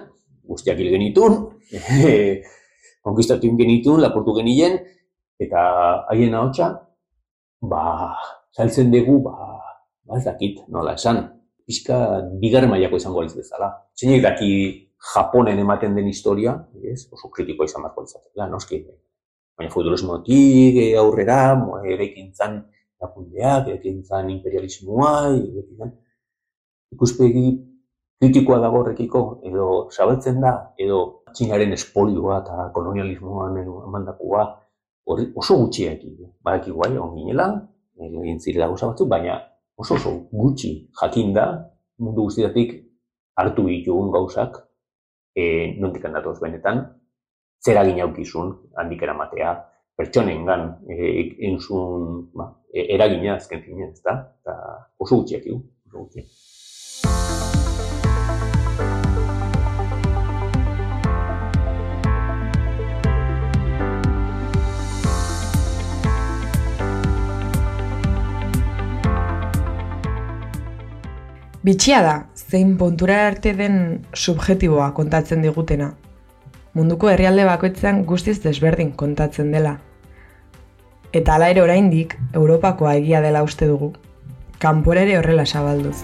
guztiak 0.48 0.80
hil 0.80 0.92
genitun, 0.96 1.60
e, 1.72 2.44
konkistatu 3.06 3.52
genitun, 3.60 4.02
laportu 4.02 4.34
genien, 4.40 4.80
eta 5.40 5.62
haien 6.10 6.34
ahotsa, 6.34 6.72
ba, 7.62 8.16
saltzen 8.56 8.92
dugu, 8.92 9.20
ba, 9.28 9.36
ba 10.08 10.18
ez 10.18 10.26
dakit, 10.26 10.64
nola 10.72 10.96
esan, 10.96 11.26
pixka 11.68 12.24
bigarren 12.40 12.72
mailako 12.72 12.96
izango 12.96 13.22
aliz 13.22 13.36
bezala. 13.36 13.74
Zeinek 14.00 14.24
daki 14.24 14.52
Japonen 14.98 15.60
ematen 15.60 15.96
den 15.96 16.08
historia, 16.08 16.56
ez, 16.82 17.06
oso 17.14 17.30
kritiko 17.34 17.66
izan 17.68 17.84
beharko 17.86 18.04
litzateke, 18.06 18.48
noski. 18.52 18.82
Baina 19.58 19.74
feudalismotik 19.74 20.78
eh, 20.82 20.98
aurrera, 20.98 21.38
erekintzan 21.86 22.60
erakundeak, 23.00 23.70
erekintzan 23.74 24.30
imperialismoa, 24.34 25.14
erekintzan 25.38 25.94
ikuspegi 26.94 27.46
kritikoa 28.20 28.60
dago 28.62 28.82
horrekiko, 28.82 29.24
edo 29.46 29.68
zabaltzen 29.94 30.42
da, 30.42 30.54
edo 30.82 31.24
txingaren 31.34 31.74
espolioa 31.78 32.42
eta 32.44 32.70
kolonialismoan 32.74 33.58
emandakoa 33.64 34.46
hori 35.08 35.30
oso 35.36 35.58
gutxiak. 35.62 36.02
Badak 36.44 36.70
igual, 36.74 36.98
on 37.02 37.14
ginela, 37.18 37.48
egin 38.02 38.42
zirela 38.42 38.70
gauza 38.72 38.92
batzuk, 38.92 39.10
baina 39.10 39.38
oso 39.78 39.96
oso 39.96 40.14
gutxi 40.32 40.72
jakinda 41.02 41.48
mundu 42.02 42.28
guztiatik 42.28 42.74
hartu 43.38 43.68
ditugun 43.70 44.12
gauzak 44.14 44.67
e, 45.38 45.76
nondik 45.82 46.06
handatoz 46.08 46.40
benetan, 46.42 46.84
zer 47.62 47.78
agin 47.78 48.02
aukizun 48.06 48.54
handik 48.82 49.04
eramatea, 49.06 49.54
pertsonen 49.98 50.46
gan, 50.50 50.68
e, 50.90 50.98
entzun, 51.50 52.28
ba, 52.38 52.52
e, 52.74 52.88
eragina 52.98 53.38
azken 53.38 53.64
finen, 53.66 53.94
ez 53.94 54.02
da? 54.02 54.18
Eta 54.42 54.60
oso 55.06 55.22
gutxiak 55.22 55.50
oso 55.54 56.04
gutxiak. 56.04 56.36
Bitxia 71.68 71.98
da, 72.00 72.14
zein 72.48 72.78
pontura 72.78 73.28
arte 73.28 73.52
den 73.54 74.06
subjetiboa 74.16 74.94
kontatzen 74.96 75.42
digutena. 75.44 75.90
Munduko 76.74 77.10
herrialde 77.12 77.44
bakoitzean 77.44 78.06
guztiz 78.08 78.38
desberdin 78.44 78.94
kontatzen 79.02 79.52
dela. 79.52 79.74
Eta 81.12 81.36
ala 81.36 81.50
ere 81.52 81.64
oraindik 81.66 82.16
Europakoa 82.34 82.96
egia 83.02 83.20
dela 83.26 83.44
uste 83.44 83.68
dugu. 83.68 83.92
Kanpora 84.64 85.04
ere 85.04 85.18
horrela 85.20 85.46
zabalduz. 85.46 85.98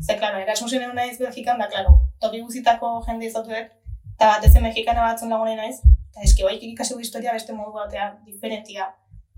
Ze, 0.00 0.16
klaro, 0.18 0.38
erasmusen 0.44 0.82
egun 0.82 0.96
naiz 0.96 1.16
Belgikan, 1.18 1.58
da, 1.58 1.72
klaro, 1.72 1.96
toki 2.20 2.44
guzitako 2.44 2.98
jende 3.08 3.30
izatu 3.32 3.54
dut, 3.54 3.72
eta 4.16 4.34
bat 4.34 4.44
ez 4.44 4.54
mexikana 4.60 5.08
batzun 5.08 5.32
lagunen 5.32 5.56
naiz, 5.56 5.78
eta 6.10 6.24
eski 6.28 6.44
baik 6.44 6.64
ikasi 6.74 6.98
historia 7.00 7.32
beste 7.32 7.56
modu 7.56 7.72
batea, 7.78 8.16
diferentia, 8.26 8.90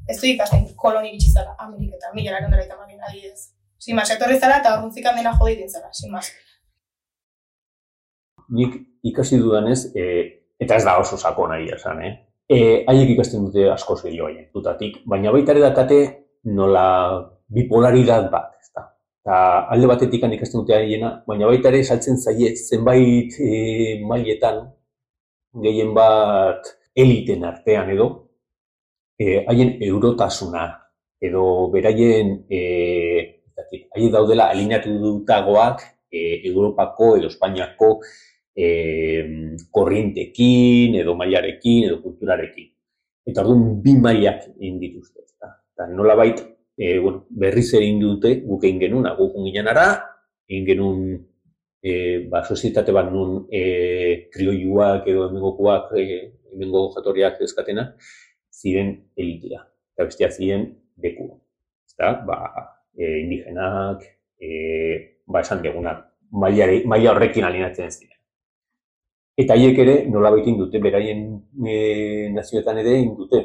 ez 0.09 0.21
du 0.21 0.29
ikasten 0.29 0.65
koloni 0.77 1.13
bitxizala, 1.15 1.55
Ameriketan, 1.59 2.15
mila 2.15 2.35
lakan 2.37 2.55
dela 2.55 2.65
eta 2.65 2.79
magin 2.79 3.03
adidez. 3.09 3.53
Sin 3.79 3.97
mas, 3.97 4.11
etorri 4.15 4.39
zara 4.39 4.61
eta 4.61 4.77
horrentzik 4.77 5.07
handena 5.07 5.35
jode 5.39 5.57
ditin 5.57 5.71
zara, 5.71 5.91
sin 5.93 6.13
mas. 6.13 6.31
Nik 8.53 8.77
ikasi 9.11 9.39
dudanez, 9.43 9.81
e, 9.97 10.05
eta 10.63 10.79
ez 10.79 10.85
da 10.87 10.99
oso 11.01 11.19
sako 11.19 11.49
nahi 11.51 11.71
esan, 11.75 12.03
eh? 12.07 12.13
E, 12.49 12.59
haiek 12.91 13.15
ikasten 13.15 13.47
dute 13.47 13.69
asko 13.73 13.97
gehiago 14.03 14.29
haien 14.29 14.51
dutatik, 14.55 15.01
baina 15.09 15.33
baita 15.35 15.55
ere 15.55 15.63
dakate 15.65 16.01
nola 16.59 16.87
bipolaridad 17.53 18.29
bat, 18.31 18.53
ez 18.61 18.71
da. 18.75 18.87
Eta 19.23 19.39
alde 19.75 19.89
batetik 19.91 20.27
ikasten 20.39 20.61
dute 20.61 20.77
haiena, 20.77 21.15
baina 21.27 21.49
baita 21.51 21.71
ere 21.73 21.83
saltzen 21.83 22.19
zaie 22.19 22.55
zenbait 22.57 23.39
e, 23.41 24.03
mailetan 24.07 24.67
gehien 25.63 25.95
bat 25.95 26.71
eliten 26.95 27.45
artean 27.45 27.91
edo, 27.91 28.09
e, 29.23 29.45
haien 29.47 29.77
eurotasuna, 29.81 30.67
edo 31.23 31.71
beraien, 31.71 32.35
e, 32.51 32.61
haien 33.95 34.13
daudela 34.13 34.49
alineatu 34.51 34.99
dutagoak 34.99 35.83
e, 36.11 36.43
Europako 36.51 37.17
edo 37.21 37.31
Espainiako 37.31 37.93
e, 38.57 38.67
korrientekin, 39.71 40.99
edo 41.03 41.15
mailarekin, 41.19 41.89
edo 41.89 42.01
kulturarekin. 42.03 42.71
Eta 43.31 43.45
orduan 43.45 43.79
bi 43.85 43.95
mailak 44.03 44.49
egin 44.57 44.81
dituzte. 44.83 45.23
Eta 45.73 45.87
nola 45.95 46.17
bait, 46.19 46.43
e, 46.77 46.99
bueno, 46.99 47.27
berriz 47.31 47.69
egin 47.79 48.01
dute 48.03 48.41
guk 48.43 48.65
egin 48.67 48.83
genuen, 48.83 49.13
guk 49.19 49.39
ginen 49.47 49.71
ara, 49.71 49.87
egin 50.51 50.67
genuen 50.67 51.05
e, 51.83 51.93
ba, 52.33 52.43
sozietate 52.43 52.95
bat 52.95 53.09
nun 53.15 53.47
e, 53.47 53.63
krioiuak 54.35 55.07
edo 55.13 55.29
emengokuak, 55.31 55.95
e, 55.95 56.21
emengo 56.53 56.89
jatorriak 56.97 57.39
ezkatena, 57.47 57.87
ziren 58.63 58.95
elitea. 59.17 59.61
Eta 59.95 60.07
bestia 60.09 60.31
ziren 60.31 60.69
deku. 61.03 61.29
Eta, 61.93 62.15
ba, 62.27 62.39
e, 62.97 63.19
indigenak, 63.25 64.05
e, 64.41 64.51
ba, 65.27 65.43
esan 65.43 65.63
degunak, 65.65 66.07
maila 66.33 67.13
horrekin 67.13 67.45
alinatzen 67.49 67.91
ziren. 67.91 68.19
Eta 69.43 69.57
haiek 69.57 69.79
ere, 69.85 69.97
nola 70.13 70.31
baitin 70.33 70.59
beraien 70.85 71.23
e, 71.67 71.77
nazioetan 72.37 72.79
ere, 72.85 72.99
indute. 73.01 73.43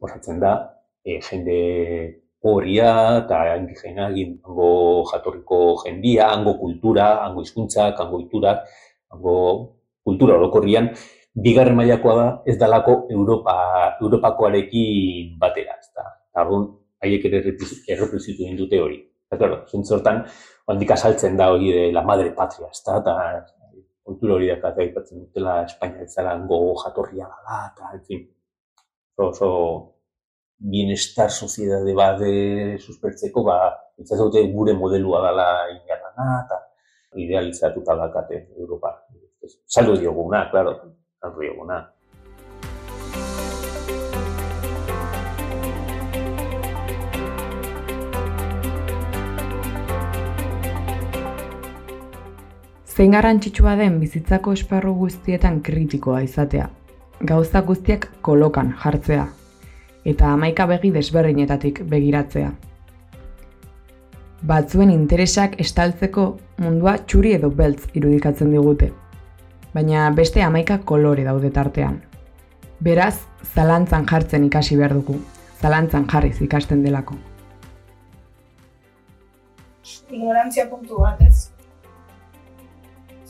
Osatzen 0.00 0.40
da, 0.40 0.54
e, 1.04 1.20
jende 1.20 1.58
horria 2.42 2.90
eta 3.20 3.40
indigena 3.58 4.08
hango 4.08 5.04
jatorriko 5.10 5.60
jendia, 5.84 6.30
hango 6.32 6.56
kultura, 6.58 7.24
hango 7.24 7.42
hizkuntzak, 7.44 8.00
hango 8.00 8.20
iturak, 8.20 8.64
hango 9.12 9.36
kultura 10.04 10.36
orokorrian, 10.38 10.88
bigarren 11.34 11.76
mailakoa 11.76 12.14
da 12.16 12.26
ez 12.46 12.56
dalako 12.58 13.06
Europa, 13.10 13.54
Europakoarekin 14.02 15.36
batera. 15.38 15.76
Ez 15.78 15.90
da. 15.96 16.06
Argun, 16.42 16.66
haiek 17.02 17.24
ere 17.30 17.42
erreprezitu 17.94 18.48
dute 18.58 18.80
hori. 18.80 18.98
Eta, 19.30 19.38
claro, 19.38 19.60
zentzortan, 19.70 20.24
handik 20.66 20.90
asaltzen 20.90 21.36
da 21.38 21.52
hori 21.52 21.70
de 21.72 21.92
la 21.94 22.02
madre 22.02 22.32
patria, 22.34 22.66
ez 22.66 22.82
da, 22.86 22.98
eta 22.98 23.14
kultura 24.02 24.34
hori 24.34 24.48
da, 24.50 24.56
eta 24.58 24.74
aipatzen 24.82 25.20
dutela 25.22 25.60
Espainia 25.68 26.02
ez 26.02 26.10
zara 26.10 26.34
hango 26.34 26.74
jatorria 26.82 27.28
da, 27.30 27.60
eta, 27.70 27.92
en 27.94 28.02
fin, 28.08 28.24
oso, 29.22 29.50
bienestar 30.72 31.30
soziedade 31.30 31.94
bat 31.94 32.18
suspertzeko, 32.82 33.44
ba, 33.46 33.60
itzazote 34.02 34.42
gure 34.52 34.74
modelua 34.74 35.22
dela 35.28 35.46
ingarrana, 35.76 36.26
eta 36.44 36.58
idealizatuta 37.22 37.96
dakate 38.02 38.48
Europa. 38.58 38.96
Saldo 39.66 39.94
dioguna, 39.96 40.48
claro, 40.50 40.74
dioguna. 41.28 41.92
Zein 52.84 53.12
garrantzitsua 53.16 53.76
den 53.76 54.00
bizitzako 54.00 54.52
esparru 54.52 54.94
guztietan 54.94 55.60
kritikoa 55.64 56.20
izatea. 56.20 56.66
Gauza 57.24 57.60
guztiak 57.60 58.08
kolokan 58.20 58.74
jartzea, 58.82 59.26
eta 60.04 60.32
amaika 60.32 60.66
begi 60.66 60.90
desberdinetatik 60.90 61.82
begiratzea. 61.88 62.50
Batzuen 64.42 64.90
interesak 64.90 65.58
estaltzeko 65.60 66.38
mundua 66.64 66.96
txuri 67.04 67.34
edo 67.36 67.50
beltz 67.50 67.86
irudikatzen 67.94 68.52
digute, 68.56 68.90
baina 69.74 70.10
beste 70.10 70.42
amaika 70.42 70.78
kolore 70.84 71.24
daude 71.24 71.50
tartean. 71.50 72.00
Beraz, 72.80 73.16
zalantzan 73.54 74.06
jartzen 74.08 74.44
ikasi 74.48 74.76
behar 74.76 74.94
dugu, 74.96 75.18
zalantzan 75.60 76.06
jarriz 76.10 76.40
ikasten 76.42 76.82
delako. 76.84 77.18
Ignorantzia 80.10 80.66
puntu 80.70 80.98
bat 81.04 81.20
ez. 81.22 81.50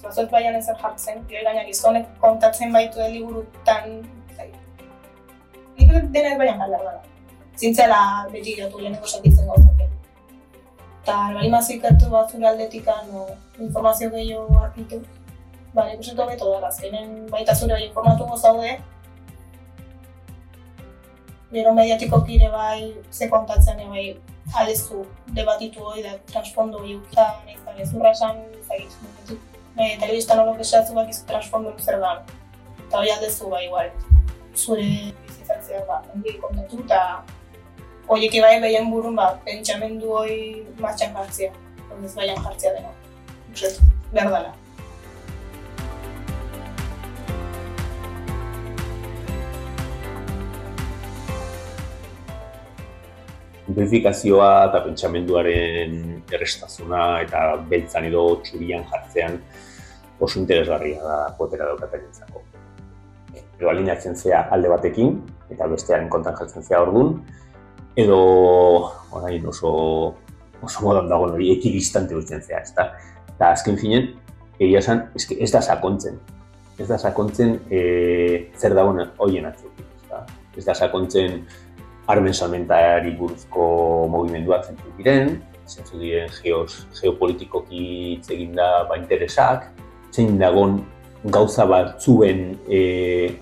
Zazot 0.00 0.31
baian 0.31 0.55
ezer 0.57 0.79
jartzen, 0.81 1.20
gaina 1.29 1.64
gizonek 1.66 2.09
kontatzen 2.22 2.72
baitu 2.72 3.05
liburutan 3.12 4.00
nik 5.81 6.12
dena 6.12 6.33
ez 6.33 6.38
baina 6.38 6.57
galdar 6.62 6.85
da. 6.85 6.94
Zintzela 7.57 8.00
beti 8.33 8.57
jotu 8.59 8.81
leheneko 8.81 9.07
sentitzen 9.07 9.48
gauzak. 9.50 9.87
Eta 11.00 11.16
albari 11.29 11.50
mazik 11.53 11.85
hartu 11.85 12.11
bat 12.12 12.33
zure 12.33 12.48
aldetik 12.48 12.88
no, 13.11 13.26
informazio 13.59 14.11
gehiago 14.12 14.59
arkitu, 14.61 15.00
ba, 15.75 15.87
nik 15.89 16.01
uste 16.01 16.17
tobeto 16.17 16.51
da, 16.53 16.67
azkenen 16.69 17.27
baita 17.31 17.55
zure 17.55 17.75
bai 17.75 17.85
informatu 17.89 18.27
gozaude, 18.27 18.79
Gero 21.51 21.73
mediatiko 21.75 22.21
kire 22.27 22.49
bai, 22.51 22.95
ze 23.11 23.27
kontatzen 23.29 23.81
bai, 23.91 24.05
alezu 24.55 25.01
debatitu 25.35 25.83
hori 25.83 26.05
da, 26.05 26.13
transfondo 26.31 26.79
hori 26.79 26.95
ukta, 26.95 27.25
nahiz 27.47 27.59
da, 27.65 27.75
ez 27.75 27.89
urra 27.95 28.13
esan, 28.15 28.39
zagit, 28.69 28.95
e, 29.75 29.97
telebistan 29.99 30.39
horok 30.39 30.63
esatzu 30.63 30.95
bak 30.95 31.11
izu 31.11 31.27
transfondo 31.27 31.75
zer 31.83 31.99
da. 32.05 32.13
Eta 32.85 33.03
hori 33.03 33.11
aldezu 33.17 33.51
bai, 33.51 33.65
igual, 33.67 33.91
zure 34.55 34.87
pentsatzea 35.27 35.83
ba, 35.91 35.99
ongi 36.15 36.39
kontatu 36.39 36.85
eta 36.85 37.03
horiek 38.07 38.39
bai 38.47 38.55
behien 38.63 38.91
burun 38.95 39.19
ba, 39.19 39.33
pentsamendu 39.45 40.15
hori 40.23 40.41
martxan 40.79 41.15
jartzea, 41.19 41.53
ez 41.99 42.15
baian 42.15 42.43
jartzea 42.47 42.77
dena. 42.79 42.95
Behar 44.15 44.31
dela. 44.39 44.60
Simplifikazioa 53.71 54.49
eta 54.67 54.81
pentsamenduaren 54.83 55.93
errestazuna 56.35 57.21
eta 57.23 57.43
beltzan 57.71 58.09
edo 58.09 58.25
txurian 58.43 58.83
jartzean 58.91 59.37
oso 60.19 60.41
interesgarria 60.41 60.99
da 61.05 61.19
potera 61.39 61.69
daukaten 61.69 62.03
entzako. 62.09 62.43
Edo 63.37 63.71
alineatzen 63.71 64.19
zea 64.19 64.41
alde 64.51 64.73
batekin, 64.73 65.15
eta 65.55 65.69
bestearen 65.71 66.11
kontan 66.11 66.35
jartzen 66.41 66.67
zea 66.67 66.81
orduan, 66.83 67.15
edo 67.95 68.19
orain 69.15 69.47
oso 69.47 69.71
oso 70.67 70.85
modan 70.85 71.07
dago 71.09 71.31
hori 71.31 71.53
ekidistante 71.55 72.19
dutzen 72.19 72.43
zea, 72.43 72.65
ezta? 72.67 72.91
Eta 73.37 73.55
azken 73.55 73.79
finen, 73.79 74.11
egia 74.59 74.83
esan, 74.83 75.07
eske 75.15 75.39
ez 75.39 75.53
da 75.55 75.63
sakontzen. 75.63 76.19
Ez 76.81 76.89
da 76.91 76.99
sakontzen 76.99 77.55
e, 77.71 77.81
zer 78.59 78.75
dagoen 78.75 79.15
hoien 79.23 79.47
atzetik, 79.47 79.87
ezta? 80.03 80.25
Ez 80.59 80.67
da 80.67 80.75
sakontzen 80.75 81.45
armen 82.11 82.35
salmentari 82.35 83.14
buruzko 83.18 83.64
movimenduak 84.11 84.66
zentzu 84.70 84.94
diren, 84.99 85.37
zentzu 85.68 86.01
diren 86.01 86.31
geos, 86.42 86.87
geopolitikoki 86.99 87.85
egin 88.29 88.57
da 88.59 88.85
ba 88.88 88.99
interesak, 88.99 89.68
zein 90.11 90.38
dagon 90.40 90.81
gauza 91.25 91.66
batzuen 91.68 92.57
e, 92.68 92.81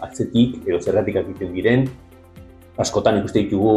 atzetik 0.04 0.60
edo 0.66 0.80
zerratik 0.82 1.20
egiten 1.22 1.54
diren, 1.54 1.86
askotan 2.78 3.20
ikuste 3.20 3.44
ditugu 3.44 3.74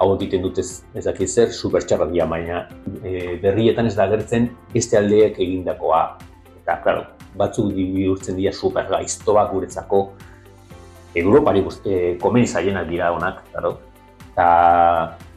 hau 0.00 0.08
egiten 0.16 0.42
dut 0.42 0.58
ez, 0.58 0.82
ez 0.96 1.04
dakit 1.06 1.30
zer, 1.30 1.52
supertxarra 1.54 2.08
dira, 2.10 2.26
baina 2.26 2.64
e, 3.04 3.38
berrietan 3.42 3.86
ez 3.86 3.94
da 3.98 4.08
gertzen 4.10 4.50
beste 4.72 4.98
aldeek 4.98 5.38
egindakoa. 5.40 6.02
Eta, 6.62 6.78
klaro, 6.82 7.04
batzuk 7.38 7.70
bihurtzen 7.76 8.38
dira 8.38 8.52
super 8.54 8.88
gaiztoak 8.90 9.52
guretzako 9.52 10.02
Europari 11.14 11.60
e, 11.84 12.16
komen 12.20 12.46
zaienak 12.46 12.88
dira 12.88 13.12
honak, 13.12 13.42
klaro. 13.52 13.76
Eta, 14.32 14.48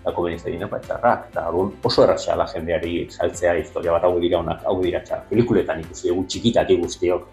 eta 0.01 0.13
komen 0.15 0.39
zaienak 0.39 0.71
bat 0.71 0.85
txarrak. 0.87 1.27
Eta, 1.31 1.47
oso 1.51 2.03
erratxa 2.03 2.37
da 2.39 2.47
jendeari 2.47 3.07
saltzea 3.11 3.55
historia 3.59 3.95
bat 3.97 4.07
hau 4.07 4.15
dira 4.23 4.39
honak, 4.39 4.63
hau 4.65 4.77
dira 4.81 5.03
txarrak. 5.03 5.27
Pelikuletan 5.31 5.83
ikusi 5.83 6.11
dugu 6.11 6.25
txikitatik 6.31 6.81
guztiok 6.83 7.27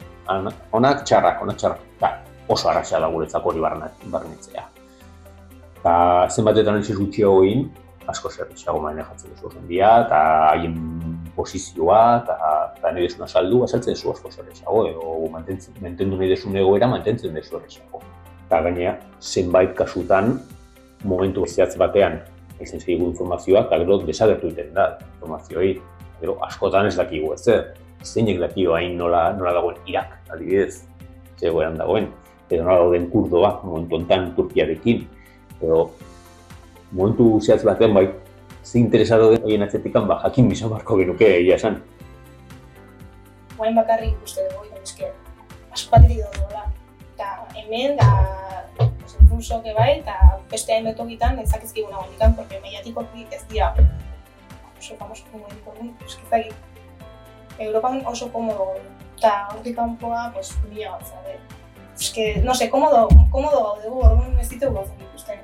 onak 0.72 1.04
txarrak, 1.06 1.42
onak 1.42 1.58
txarrak, 1.58 1.86
ba, 2.00 2.12
oso 2.48 2.70
arraxa 2.70 3.00
da 3.00 3.08
guretzako 3.10 3.52
hori 3.52 3.62
barnetzea. 3.62 4.66
Eta 5.78 5.94
zenbatetan 6.30 6.78
ez 6.78 6.94
gutxi 6.94 7.24
hogin, 7.26 7.66
asko 8.06 8.30
zerretxeago 8.30 8.80
maine 8.82 9.02
jatzen 9.02 9.34
duzu 9.34 9.50
jendia, 9.56 9.90
eta 10.06 10.20
haien 10.52 10.76
posizioa, 11.36 12.22
eta 12.22 12.92
nahi 12.92 13.06
desuna 13.06 13.26
saldu, 13.26 13.62
azaltzen 13.66 13.94
duzu 13.96 14.12
asko 14.14 14.30
zerretxeago, 14.30 14.86
edo 14.90 15.28
mantendu 15.34 16.16
nahi 16.16 16.30
desun 16.30 16.56
egoera, 16.56 16.90
mantentzen 16.90 17.34
duzu 17.34 17.56
zerretxeago. 17.56 18.02
Eta 18.46 18.60
gainea, 18.66 18.96
zenbait 19.20 19.74
kasutan, 19.78 20.36
momentu 21.04 21.46
zehatz 21.46 21.76
batean, 21.78 22.20
ezen 22.60 22.80
zeigu 22.80 23.08
informazioa, 23.10 23.66
eta 23.66 23.78
gero 23.82 23.98
desagertu 24.06 24.50
egiten 24.50 24.74
da, 24.76 24.98
informazioi, 25.14 25.74
gero 26.20 26.36
askotan 26.46 26.86
ez 26.86 26.96
dakigu 26.96 27.32
ez 27.34 27.40
zer 27.42 27.72
zeinek 28.02 28.40
dakio 28.40 28.74
hain 28.74 28.96
nola, 28.98 29.30
nola 29.38 29.52
dagoen 29.54 29.78
Irak, 29.86 30.18
adibidez, 30.32 30.82
zegoeran 31.38 31.78
dagoen, 31.78 32.08
edo 32.50 32.64
nola 32.64 32.78
dagoen 32.82 33.08
kurdoa, 33.10 33.52
momentu 33.64 33.98
ontan 34.00 34.32
Turkiarekin, 34.36 35.06
edo 35.60 35.84
momentu 36.92 37.38
zehatz 37.40 37.62
batean 37.66 37.94
bai, 37.94 38.08
ze 38.62 38.78
interesado 38.78 39.30
den 39.30 39.42
horien 39.42 39.62
atzetikan, 39.62 40.06
ba, 40.08 40.20
jakin 40.24 40.48
bisa 40.50 40.68
barko 40.68 40.98
genuke 40.98 41.26
egia 41.38 41.58
esan. 41.58 41.80
Guain 43.56 43.74
bakarri 43.78 44.10
ikuste 44.12 44.46
dugu, 44.50 44.70
eske, 44.82 45.10
asko 45.72 45.96
bat 45.96 46.08
dola, 46.10 46.66
eta 47.14 47.34
hemen, 47.54 47.96
da, 47.98 48.08
pues, 49.32 49.50
infuso, 49.50 49.62
que 49.62 49.72
bai, 49.72 50.00
eta 50.00 50.38
beste 50.50 50.72
hain 50.72 50.84
betokitan 50.84 51.38
ezakizkiguna 51.38 51.96
gondikan, 51.96 52.36
porque 52.36 52.60
mediatikoki 52.60 53.26
ez 53.30 53.46
dira 53.48 53.74
oso 54.78 54.96
famoso 54.96 55.24
como 55.30 55.46
mediatiko, 55.48 56.04
eskizagit. 56.06 56.54
Europan 57.58 58.02
oso 58.06 58.30
komodo 58.32 58.74
eta 59.16 59.48
hortik 59.52 59.76
kanpoa, 59.76 60.30
pues, 60.34 60.52
bila 60.68 60.92
bat, 60.92 61.06
zabe. 61.06 61.38
Es 61.98 62.10
que, 62.10 62.42
no 62.42 62.54
sé, 62.54 62.68
komodo, 62.70 63.08
komodo 63.30 63.62
gaude 63.62 63.88
gu, 63.88 63.98
orduan 64.00 64.38
ez 64.40 64.48
ditugu 64.48 64.74
gauzen 64.74 65.00
ikusten. 65.00 65.40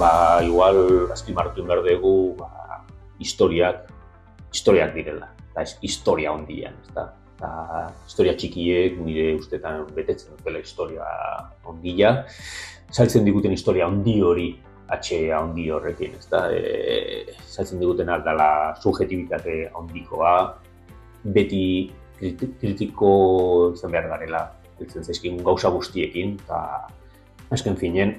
ba, 0.00 0.40
igual 0.40 1.12
azpimarratu 1.12 1.60
behar 1.68 1.82
dugu 1.84 2.34
ba, 2.38 2.48
historiak, 3.18 3.89
historiak 4.52 4.94
direla, 4.94 5.30
eta 5.50 5.64
ez 5.64 5.76
historia 5.82 6.32
ondian, 6.32 6.76
ez 6.84 6.94
da. 6.94 7.06
Eta 7.40 7.50
historia 8.06 8.34
txikiek 8.36 8.98
nire 9.00 9.30
ustetan 9.38 9.86
betetzen 9.96 10.36
dutela 10.36 10.60
historia 10.60 11.06
ondia, 11.70 12.26
saltzen 12.90 13.24
diguten 13.24 13.54
historia 13.56 13.88
ondi 13.88 14.18
hori 14.20 14.50
atxea 14.90 15.38
ondi 15.40 15.68
horrekin, 15.70 16.16
ez 16.18 16.26
da. 16.30 16.44
E, 16.52 17.24
saltzen 17.46 17.80
diguten 17.80 18.10
aldala 18.12 18.50
subjetibitate 18.82 19.70
ondikoa, 19.78 20.34
beti 21.24 21.64
kritiko 22.20 23.12
izan 23.74 23.94
behar 23.94 24.10
garela, 24.10 24.42
zaizkin 24.80 25.40
gauza 25.44 25.70
guztiekin, 25.72 26.36
eta 26.42 26.60
azken 27.54 27.76
finen, 27.76 28.18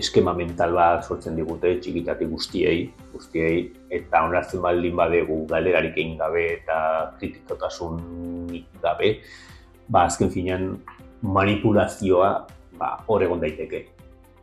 eskema 0.00 0.32
mental 0.36 0.74
bat 0.76 1.04
sortzen 1.04 1.36
digute 1.36 1.74
txikitatik 1.82 2.30
guztiei, 2.32 2.88
guztiei 3.12 3.68
eta 3.92 4.24
onartzen 4.26 4.62
baldin 4.64 4.96
badegu 4.96 5.42
galerarik 5.50 5.98
egin 5.98 6.16
gabe 6.20 6.46
eta 6.56 6.78
kritikotasunik 7.20 8.80
gabe, 8.82 9.12
ba 9.88 10.06
azken 10.08 10.32
finean 10.32 10.72
manipulazioa 11.20 12.30
ba 12.80 12.90
hor 13.06 13.22
egon 13.26 13.42
daiteke. 13.44 13.84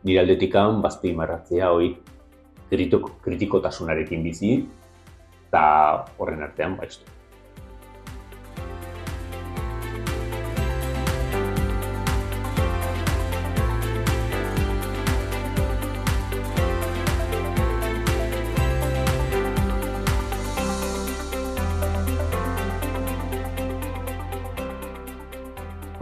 Nire 0.06 0.22
aldetikan 0.22 0.82
bazpi 0.82 1.12
marratzea 1.12 1.72
hori 1.74 1.96
kritikotasunarekin 2.70 4.22
bizi 4.22 4.52
eta 5.48 5.62
horren 6.18 6.44
artean 6.46 6.76
baiztu. 6.78 7.17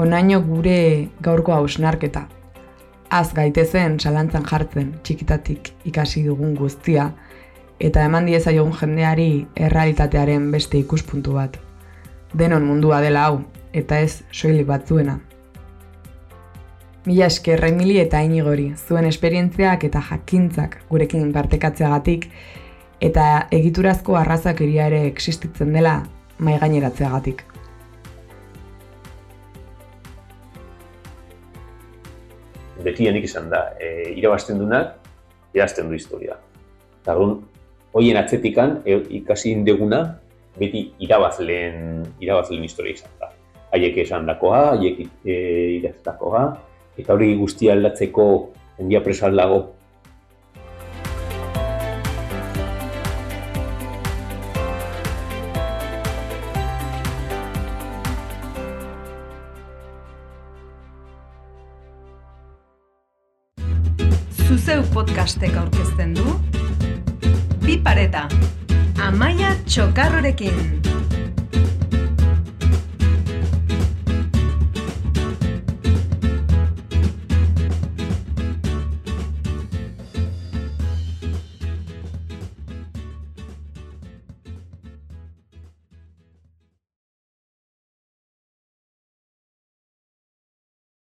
Onaino 0.07 0.39
gure 0.41 1.09
gaurko 1.21 1.53
hausnarketa. 1.53 2.29
Az 3.11 3.33
gaitezen 3.35 3.97
salantzan 3.99 4.45
jartzen 4.47 4.93
txikitatik 5.03 5.73
ikasi 5.91 6.23
dugun 6.23 6.53
guztia 6.55 7.09
eta 7.83 8.05
eman 8.07 8.29
diezaiogun 8.31 8.77
jendeari 8.79 9.31
errealitatearen 9.57 10.47
beste 10.53 10.79
ikuspuntu 10.79 11.35
bat. 11.35 11.59
Denon 12.39 12.69
mundua 12.69 13.01
dela 13.03 13.25
hau 13.27 13.41
eta 13.73 13.99
ez 13.99 14.23
soilik 14.31 14.69
batzuena. 14.71 15.19
Mila 17.07 17.27
esker 17.27 17.67
Emili 17.73 17.99
eta 17.99 18.23
Inigori 18.23 18.69
zuen 18.77 19.11
esperientziak 19.11 19.89
eta 19.91 20.05
jakintzak 20.13 20.79
gurekin 20.89 21.33
partekatzeagatik 21.35 22.31
eta 23.11 23.27
egiturazko 23.51 24.15
arrazak 24.23 24.63
ere 24.71 25.05
existitzen 25.11 25.73
dela 25.73 25.99
mai 26.39 26.59
gaineratzeagatik. 26.63 27.56
Betienik 32.87 33.27
izan 33.27 33.51
da, 33.51 33.73
e, 33.81 34.13
irabazten 34.17 34.61
dunak, 34.63 34.95
irazten 35.57 35.91
du 35.91 35.99
historia. 35.99 36.39
Eta 37.03 37.17
hoien 37.97 38.21
atzetikan, 38.21 38.81
e, 38.87 39.01
ikasi 39.21 39.53
indeguna, 39.57 40.05
beti 40.57 40.87
irabazleen, 41.05 42.05
irabazleen 42.23 42.65
historia 42.65 42.97
izan 42.97 43.13
da. 43.21 43.33
Haiek 43.75 43.99
esan 44.07 44.29
dakoa, 44.29 44.63
haiek 44.77 45.03
e, 45.25 45.37
iraztakoa, 45.81 46.45
eta 46.97 47.17
hori 47.17 47.35
guztia 47.37 47.75
aldatzeko 47.77 48.27
ondia 48.81 49.03
presal 49.05 49.37
dago 49.37 49.76
podcastek 65.07 65.57
aurkezten 65.57 66.15
du. 66.15 66.25
Bi 67.63 67.79
pareta 67.83 68.27
Amaia 68.99 69.53
Txokarrorekin 69.67 70.83